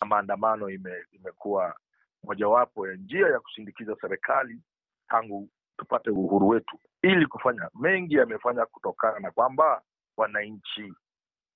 na 0.00 0.06
maandamano 0.06 0.70
ime, 0.70 1.04
imekuwa 1.12 1.76
mojawapo 2.24 2.88
ya 2.88 2.94
njia 2.94 3.26
ya 3.28 3.40
kusindikiza 3.40 3.96
serikali 4.00 4.60
tangu 5.08 5.48
tupate 5.76 6.10
uhuru 6.10 6.48
wetu, 6.48 6.78
ili 7.02 7.26
kufanya 7.26 7.70
mengi 7.80 8.14
yamefanya 8.14 8.66
kutokana 8.66 9.18
na 9.18 9.30
kwamba 9.30 9.82
wananchi 10.16 10.94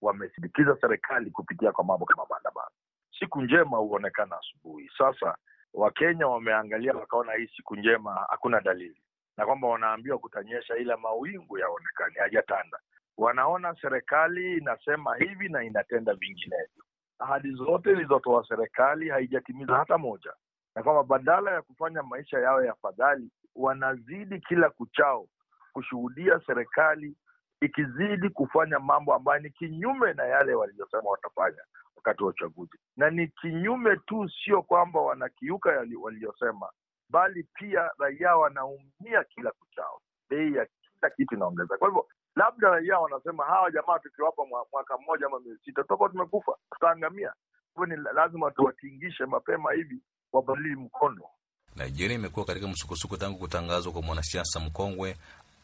wamesindikiza 0.02 0.76
serikali 0.80 1.30
kupitia 1.30 1.72
kwa 1.72 1.84
mambo 1.84 2.06
kama 2.06 2.26
maandamano. 2.30 2.70
Siku 3.18 3.42
njema 3.42 3.76
huonekana 3.76 4.36
asubuhi. 4.38 4.90
Sasa 4.98 5.36
Wakenya 5.76 6.26
wameangalia 6.26 6.92
wakaona 6.92 7.32
hii 7.32 7.46
siku 7.56 7.76
njema 7.76 8.26
hakuna 8.28 8.60
dalili, 8.60 9.02
na 9.36 9.46
kwamba 9.46 9.68
wanaambiwa 9.68 10.18
kutanyesha, 10.18 10.76
ila 10.76 10.96
mawingu 10.96 11.58
yaonekani, 11.58 12.14
hajatanda. 12.14 12.78
Wanaona 13.18 13.76
serikali 13.80 14.56
inasema 14.56 15.16
hivi 15.16 15.48
na 15.48 15.64
inatenda 15.64 16.14
vinginevyo. 16.14 16.84
Ahadi 17.18 17.50
zote 17.52 17.90
ilizotoa 17.90 18.44
serikali 18.48 19.08
haijatimiza 19.08 19.76
hata 19.76 19.98
moja, 19.98 20.32
na 20.74 20.82
kwamba 20.82 21.02
badala 21.04 21.50
ya 21.52 21.62
kufanya 21.62 22.02
maisha 22.02 22.38
yao 22.38 22.64
ya 22.64 22.74
fadhali, 22.74 23.30
wanazidi 23.54 24.40
kila 24.40 24.70
kuchao 24.70 25.28
kushuhudia 25.72 26.40
serikali 26.46 27.16
ikizidi 27.60 28.30
kufanya 28.30 28.78
mambo 28.78 29.14
ambayo 29.14 29.40
ni 29.40 29.50
kinyume 29.50 30.12
na 30.12 30.24
yale 30.24 30.54
waliyosema 30.54 31.10
watafanya 31.10 31.62
wakati 32.06 32.22
wa 32.24 32.30
uchaguzi, 32.30 32.78
na 32.96 33.10
ni 33.10 33.28
kinyume 33.28 33.96
tu, 33.96 34.30
sio 34.44 34.62
kwamba 34.62 35.00
wanakiuka 35.00 35.70
waliyosema, 36.02 36.70
bali 37.10 37.42
pia 37.54 37.90
raia 37.98 38.36
wanaumia 38.36 39.24
kila 39.34 39.50
kuchao, 39.52 40.00
bei 40.30 40.54
ya 40.54 40.66
kila 40.66 41.10
kitu 41.16 41.34
inaongezeka. 41.34 41.76
Kwa 41.78 41.88
hivyo 41.88 42.06
labda 42.36 42.68
raia 42.70 42.98
wanasema 42.98 43.44
hawa 43.44 43.70
jamaa 43.70 43.98
tukiwapa 43.98 44.42
mwaka 44.72 44.98
mmoja 44.98 45.26
ama 45.26 45.40
miezi 45.40 45.60
sita 45.64 45.82
tutakuwa 45.82 46.08
tumekufa, 46.08 46.52
tutaangamia. 46.72 47.32
Hivyo 47.74 47.96
ni 47.96 48.02
lazima 48.14 48.50
tuwatingishe 48.50 49.26
mapema 49.26 49.72
hivi 49.72 49.98
wabadili 50.32 50.76
mkondo. 50.76 51.28
Nigeria 51.76 52.14
imekuwa 52.16 52.46
katika 52.46 52.68
msukosuko 52.68 53.16
tangu 53.16 53.38
kutangazwa 53.38 53.92
kwa 53.92 54.02
mwanasiasa 54.02 54.60
mkongwe 54.60 55.16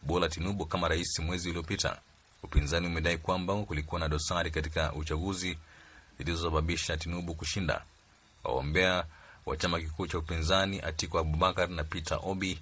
Bola 0.02 0.28
Tinubu 0.28 0.66
kama 0.66 0.88
rais 0.88 1.18
mwezi 1.20 1.50
uliopita. 1.50 2.00
Upinzani 2.42 2.87
umedai 2.87 3.18
kwamba 3.18 3.55
kulikuwa 3.62 4.00
na 4.00 4.09
dosari 4.09 4.50
katika 4.50 4.92
uchaguzi 4.92 5.59
zilizosababisha 6.25 6.97
Tinubu 6.97 7.35
kushinda. 7.35 7.83
Wagombea 8.45 9.05
wa 9.47 9.57
chama 9.57 9.81
kikuu 9.81 10.07
cha 10.07 10.19
upinzani 10.19 10.81
Atiku 10.81 11.19
Abubakar 11.19 11.69
na 11.71 11.85
Peter 11.85 12.19
Obi 12.23 12.59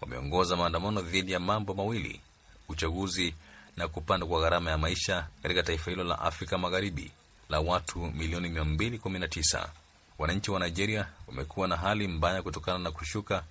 wameongoza 0.00 0.56
maandamano 0.56 1.02
dhidi 1.02 1.32
ya 1.32 1.40
mambo 1.40 1.74
mawili: 1.74 2.20
uchaguzi 2.68 3.34
na 3.76 3.88
kupanda 3.88 4.26
kwa 4.26 4.40
gharama 4.40 4.70
ya 4.70 4.78
maisha 4.78 5.26
katika 5.42 5.62
taifa 5.62 5.90
hilo 5.90 6.04
la 6.04 6.18
Afrika 6.18 6.58
Magharibi 6.58 7.10
la 7.48 7.60
watu 7.60 7.98
milioni 7.98 8.48
219. 8.48 9.68
Wananchi 10.18 10.50
wa 10.50 10.60
Nigeria 10.60 11.08
wamekuwa 11.28 11.68
na 11.68 11.76
hali 11.76 12.08
mbaya 12.08 12.42
kutokana 12.42 12.78
na 12.78 12.90
kushuka 12.90 13.44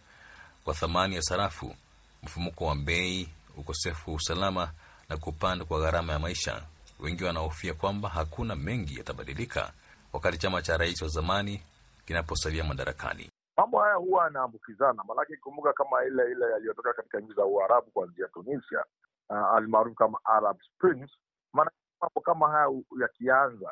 kwa 0.64 0.74
thamani 0.74 1.16
ya 1.16 1.22
sarafu, 1.22 1.76
mfumuko 2.24 2.66
wa 2.66 2.76
bei, 2.76 3.30
ukosefu 3.58 4.10
wa 4.12 4.16
usalama 4.18 4.72
na 5.10 5.18
kupanda 5.18 5.66
kwa 5.66 5.80
gharama 5.82 6.14
ya 6.14 6.20
maisha. 6.20 6.62
Wengi 7.02 7.24
wanahofia 7.24 7.74
kwamba 7.74 8.10
hakuna 8.10 8.56
mengi 8.56 8.98
yatabadilika 8.98 9.74
wakati 10.14 10.38
chama 10.38 10.62
cha 10.62 10.78
rais 10.78 11.02
wa 11.02 11.08
zamani 11.08 11.62
kinaposalia 12.06 12.64
madarakani. 12.64 13.30
Mambo 13.58 13.80
haya 13.80 13.96
huwa 13.96 14.24
yanaambukizana, 14.24 15.04
maanake 15.04 15.38
kumbuka 15.38 15.74
kama 15.74 16.04
ile 16.06 16.32
ile 16.32 16.46
yaliyotoka 16.52 16.94
katika 16.94 17.20
nchi 17.20 17.34
za 17.34 17.46
Uarabu 17.46 17.92
kuanzia 17.92 18.28
Tunisia, 18.28 18.84
uh, 19.30 19.38
almaarufu 19.56 19.96
kama 19.96 20.18
Arab 20.24 20.58
Springs. 20.62 21.12
Maanake 21.54 21.76
mambo 22.02 22.22
kama 22.22 22.50
haya 22.52 22.82
yakianza, 23.02 23.72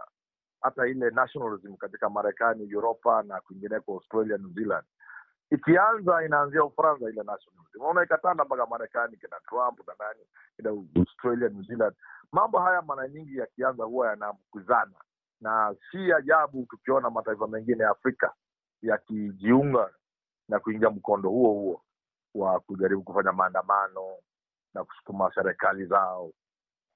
hata 0.62 0.88
ile 0.88 1.10
nationalism 1.10 1.76
katika 1.76 2.10
Marekani, 2.10 2.76
Uropa 2.76 3.24
na 3.24 3.42
kwingineko, 3.42 3.94
Australia, 3.94 4.38
New 4.38 4.54
Zealand 4.54 4.86
ikianza 5.52 6.26
inaanzia 6.26 6.64
Ufaransa 6.64 7.10
ile 7.10 7.24
nationalism, 7.24 7.80
unaona 7.80 8.04
ikatanda 8.04 8.46
mpaka 8.46 8.66
Marekani, 8.66 9.18
kina 9.18 9.40
Trump 9.50 9.88
na 9.88 9.94
nani, 10.00 10.20
kina 10.56 10.70
Australia, 11.02 11.50
New 11.50 11.64
Zealand. 11.64 11.96
Mambo 12.32 12.60
haya 12.60 12.82
mara 12.82 13.08
nyingi 13.08 13.38
yakianza 13.38 13.84
huwa 13.84 14.10
yanaambukizana, 14.10 14.94
na 15.42 15.76
si 15.92 16.14
ajabu 16.14 16.66
tukiona 16.70 17.10
mataifa 17.10 17.48
mengine 17.48 17.84
ya 17.84 17.90
Afrika 17.90 18.34
yakijiunga 18.82 19.90
na 20.50 20.60
kuingia 20.60 20.90
mkondo 20.90 21.30
huo 21.30 21.54
huo 21.54 21.82
wa 22.36 22.60
kujaribu 22.60 23.04
kufanya 23.04 23.32
maandamano 23.32 24.18
na 24.74 24.84
kusukuma 24.84 25.32
serikali 25.36 25.86
zao. 25.86 26.32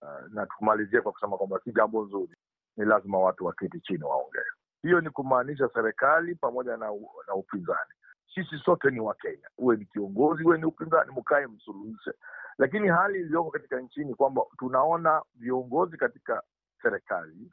Uh, 0.02 0.34
na 0.34 0.46
tumalizie 0.46 1.02
kwa 1.02 1.12
kusema 1.12 1.38
kwamba 1.38 1.60
si 1.64 1.72
jambo 1.72 2.04
nzuri, 2.06 2.36
ni 2.78 2.86
lazima 2.86 3.20
watu 3.20 3.46
waketi 3.46 3.80
chini 3.80 4.04
waongee. 4.04 4.50
Hiyo 4.82 5.02
ni 5.02 5.10
kumaanisha 5.10 5.70
serikali 5.74 6.36
pamoja 6.36 6.78
na, 6.78 6.86
na 7.28 7.34
upinzani 7.36 7.92
sisi 8.36 8.58
sote 8.66 8.90
ni 8.92 9.00
Wakenya, 9.00 9.50
uwe 9.58 9.78
ni 9.78 9.86
kiongozi, 9.86 10.44
uwe 10.44 10.58
ni 10.58 10.66
upinzani, 10.66 11.12
mkae 11.18 11.48
msuluhishe. 11.48 12.12
Lakini 12.58 12.88
hali 12.88 13.20
iliyoko 13.20 13.52
katika 13.52 13.80
nchini 13.82 14.16
kwamba 14.16 14.42
tunaona 14.58 15.22
viongozi 15.36 15.98
katika 15.98 16.44
serikali 16.82 17.52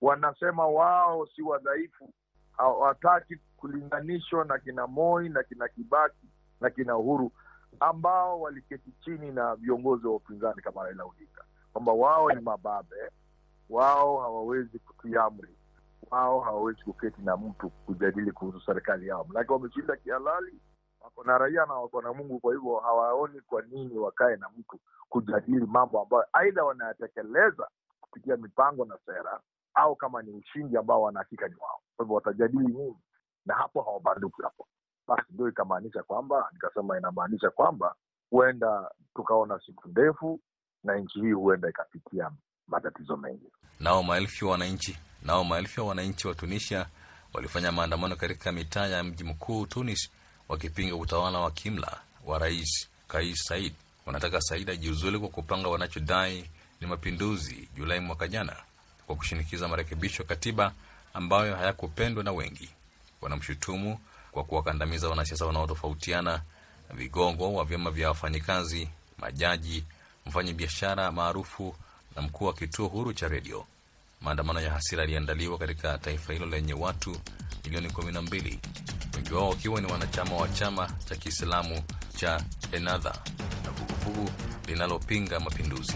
wanasema 0.00 0.66
wao 0.66 1.26
si 1.26 1.42
wadhaifu, 1.42 2.14
hawataki 2.56 3.36
kulinganishwa 3.56 4.44
na 4.44 4.58
kina 4.58 4.86
Moi 4.86 5.28
na 5.28 5.42
kina 5.42 5.68
Kibaki 5.68 6.26
na 6.60 6.70
kina 6.70 6.96
Uhuru 6.96 7.32
ambao 7.80 8.40
waliketi 8.40 8.92
chini 9.04 9.30
na 9.32 9.56
viongozi 9.56 10.06
wa 10.06 10.14
upinzani 10.16 10.62
kama 10.62 10.84
Raila 10.84 11.04
Odinga, 11.04 11.44
kwamba 11.72 11.92
wao 11.92 12.32
ni 12.32 12.40
mababe, 12.40 12.96
wao 13.68 14.20
hawawezi 14.20 14.78
kutii 14.78 15.16
amri 15.16 15.56
wao 16.12 16.40
hawawezi 16.40 16.82
kuketi 16.82 17.22
na 17.22 17.36
mtu 17.36 17.70
kujadili 17.70 18.32
kuhusu 18.32 18.60
serikali 18.66 19.08
yao, 19.08 19.24
manake 19.24 19.52
wameshinda 19.52 19.96
kihalali, 19.96 20.60
wako 21.00 21.24
na 21.24 21.38
raia 21.38 21.66
na 21.66 21.74
wako 21.74 22.02
na 22.02 22.12
Mungu. 22.12 22.40
Kwa 22.40 22.54
hivyo 22.54 22.76
hawaoni 22.76 23.40
kwa 23.40 23.62
nini 23.62 23.98
wakae 23.98 24.36
na 24.36 24.48
mtu 24.58 24.80
kujadili 25.08 25.66
mambo 25.66 26.00
ambayo 26.02 26.24
aidha 26.32 26.64
wanayatekeleza 26.64 27.68
kupitia 28.00 28.36
mipango 28.36 28.84
na 28.84 28.98
sera, 29.06 29.40
au 29.74 29.96
kama 29.96 30.22
ni 30.22 30.30
ushindi 30.30 30.76
ambao 30.76 31.02
wanahakika 31.02 31.48
ni 31.48 31.54
wao. 31.60 31.80
Kwa 31.96 32.04
hivyo 32.04 32.14
watajadili 32.16 32.66
nini? 32.66 32.96
Na 33.46 33.54
hapo 33.54 33.82
hawabanduki 33.82 34.42
hapo. 34.42 34.66
Basi 35.08 35.22
ndio 35.30 35.48
ikamaanisha 35.48 36.02
kwamba, 36.02 36.48
nikasema 36.52 36.98
inamaanisha 36.98 37.50
kwamba 37.50 37.94
huenda 38.30 38.90
tukaona 39.14 39.60
siku 39.66 39.88
ndefu 39.88 40.40
na 40.84 40.96
nchi 40.96 41.20
hii 41.20 41.32
huenda 41.32 41.68
ikapitia 41.68 42.30
matatizo 42.66 43.16
mengi. 43.16 43.52
Nao 43.80 44.02
maelfu 44.02 44.44
ya 44.44 44.50
wananchi 44.52 44.98
nao 45.22 45.44
maelfu 45.44 45.80
ya 45.80 45.86
wananchi 45.86 46.28
wa 46.28 46.34
Tunisia 46.34 46.86
walifanya 47.32 47.72
maandamano 47.72 48.16
katika 48.16 48.52
mitaa 48.52 48.86
ya 48.86 49.04
mji 49.04 49.24
mkuu 49.24 49.66
Tunis, 49.66 50.10
wakipinga 50.48 50.96
utawala 50.96 51.38
wa 51.38 51.50
kimla 51.50 52.00
wa 52.26 52.38
rais 52.38 52.88
Kais 53.08 53.42
Saied. 53.44 53.72
Wanataka 54.06 54.40
Said 54.40 54.70
ajiuzulu 54.70 55.20
kwa 55.20 55.28
kupanga 55.28 55.68
wanachodai 55.68 56.44
ni 56.80 56.86
mapinduzi 56.86 57.68
Julai 57.76 58.00
mwaka 58.00 58.28
jana, 58.28 58.56
kwa 59.06 59.16
kushinikiza 59.16 59.68
marekebisho 59.68 60.24
katiba 60.24 60.72
ambayo 61.14 61.56
hayakupendwa 61.56 62.24
na 62.24 62.32
wengi. 62.32 62.68
Wanamshutumu 63.20 63.98
kwa 64.32 64.44
kuwakandamiza 64.44 65.08
wanasiasa 65.08 65.46
wanaotofautiana, 65.46 66.42
vigongo 66.94 67.54
wa 67.54 67.64
vyama 67.64 67.90
vya 67.90 68.08
wafanyikazi, 68.08 68.88
majaji, 69.18 69.84
mfanyabiashara 70.26 71.12
maarufu 71.12 71.76
na 72.16 72.22
mkuu 72.22 72.44
wa 72.44 72.52
kituo 72.52 72.88
huru 72.88 73.12
cha 73.12 73.28
redio. 73.28 73.66
Maandamano 74.24 74.60
ya 74.60 74.70
hasira 74.70 75.02
yaliandaliwa 75.02 75.58
katika 75.58 75.98
taifa 75.98 76.32
hilo 76.32 76.46
lenye 76.46 76.74
watu 76.74 77.16
milioni 77.64 77.90
kumi 77.90 78.12
na 78.12 78.22
mbili, 78.22 78.60
wengi 79.16 79.34
wao 79.34 79.48
wakiwa 79.48 79.80
ni 79.80 79.92
wanachama 79.92 80.36
wa 80.36 80.48
chama 80.48 80.90
cha 81.04 81.16
Kiislamu 81.16 81.82
cha 82.16 82.44
Ennahda 82.72 83.12
na 83.64 83.70
vuguvugu 83.70 84.30
linalopinga 84.66 85.40
mapinduzi. 85.40 85.94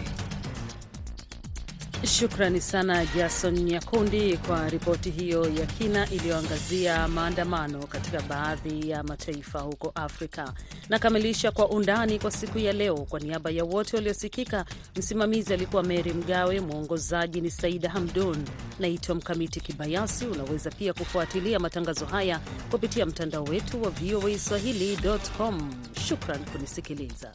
Shukrani 2.05 2.61
sana 2.61 3.05
Jason 3.05 3.53
Nyakundi 3.59 4.37
kwa 4.37 4.69
ripoti 4.69 5.09
hiyo 5.11 5.49
ya 5.49 5.65
kina 5.65 6.09
iliyoangazia 6.09 7.07
maandamano 7.07 7.87
katika 7.87 8.21
baadhi 8.21 8.89
ya 8.89 9.03
mataifa 9.03 9.59
huko 9.59 9.91
Afrika. 9.95 10.53
Nakamilisha 10.89 11.51
kwa 11.51 11.69
undani 11.69 12.19
kwa 12.19 12.31
siku 12.31 12.59
ya 12.59 12.73
leo. 12.73 12.95
Kwa 12.97 13.19
niaba 13.19 13.49
ya 13.49 13.63
wote 13.63 13.95
waliosikika, 13.97 14.65
msimamizi 14.95 15.53
alikuwa 15.53 15.83
Mary 15.83 16.13
Mgawe, 16.13 16.59
mwongozaji 16.59 17.41
ni 17.41 17.51
Saida 17.51 17.89
Hamdun. 17.89 18.37
Naitwa 18.79 19.15
Mkamiti 19.15 19.59
Kibayasi. 19.59 20.25
Unaweza 20.25 20.69
pia 20.71 20.93
kufuatilia 20.93 21.59
matangazo 21.59 22.05
haya 22.05 22.39
kupitia 22.71 23.05
mtandao 23.05 23.43
wetu 23.43 23.81
wa 23.83 23.89
VOA 23.89 24.39
Swahili.com. 24.39 25.73
Shukran 26.07 26.45
kunisikiliza. 26.45 27.31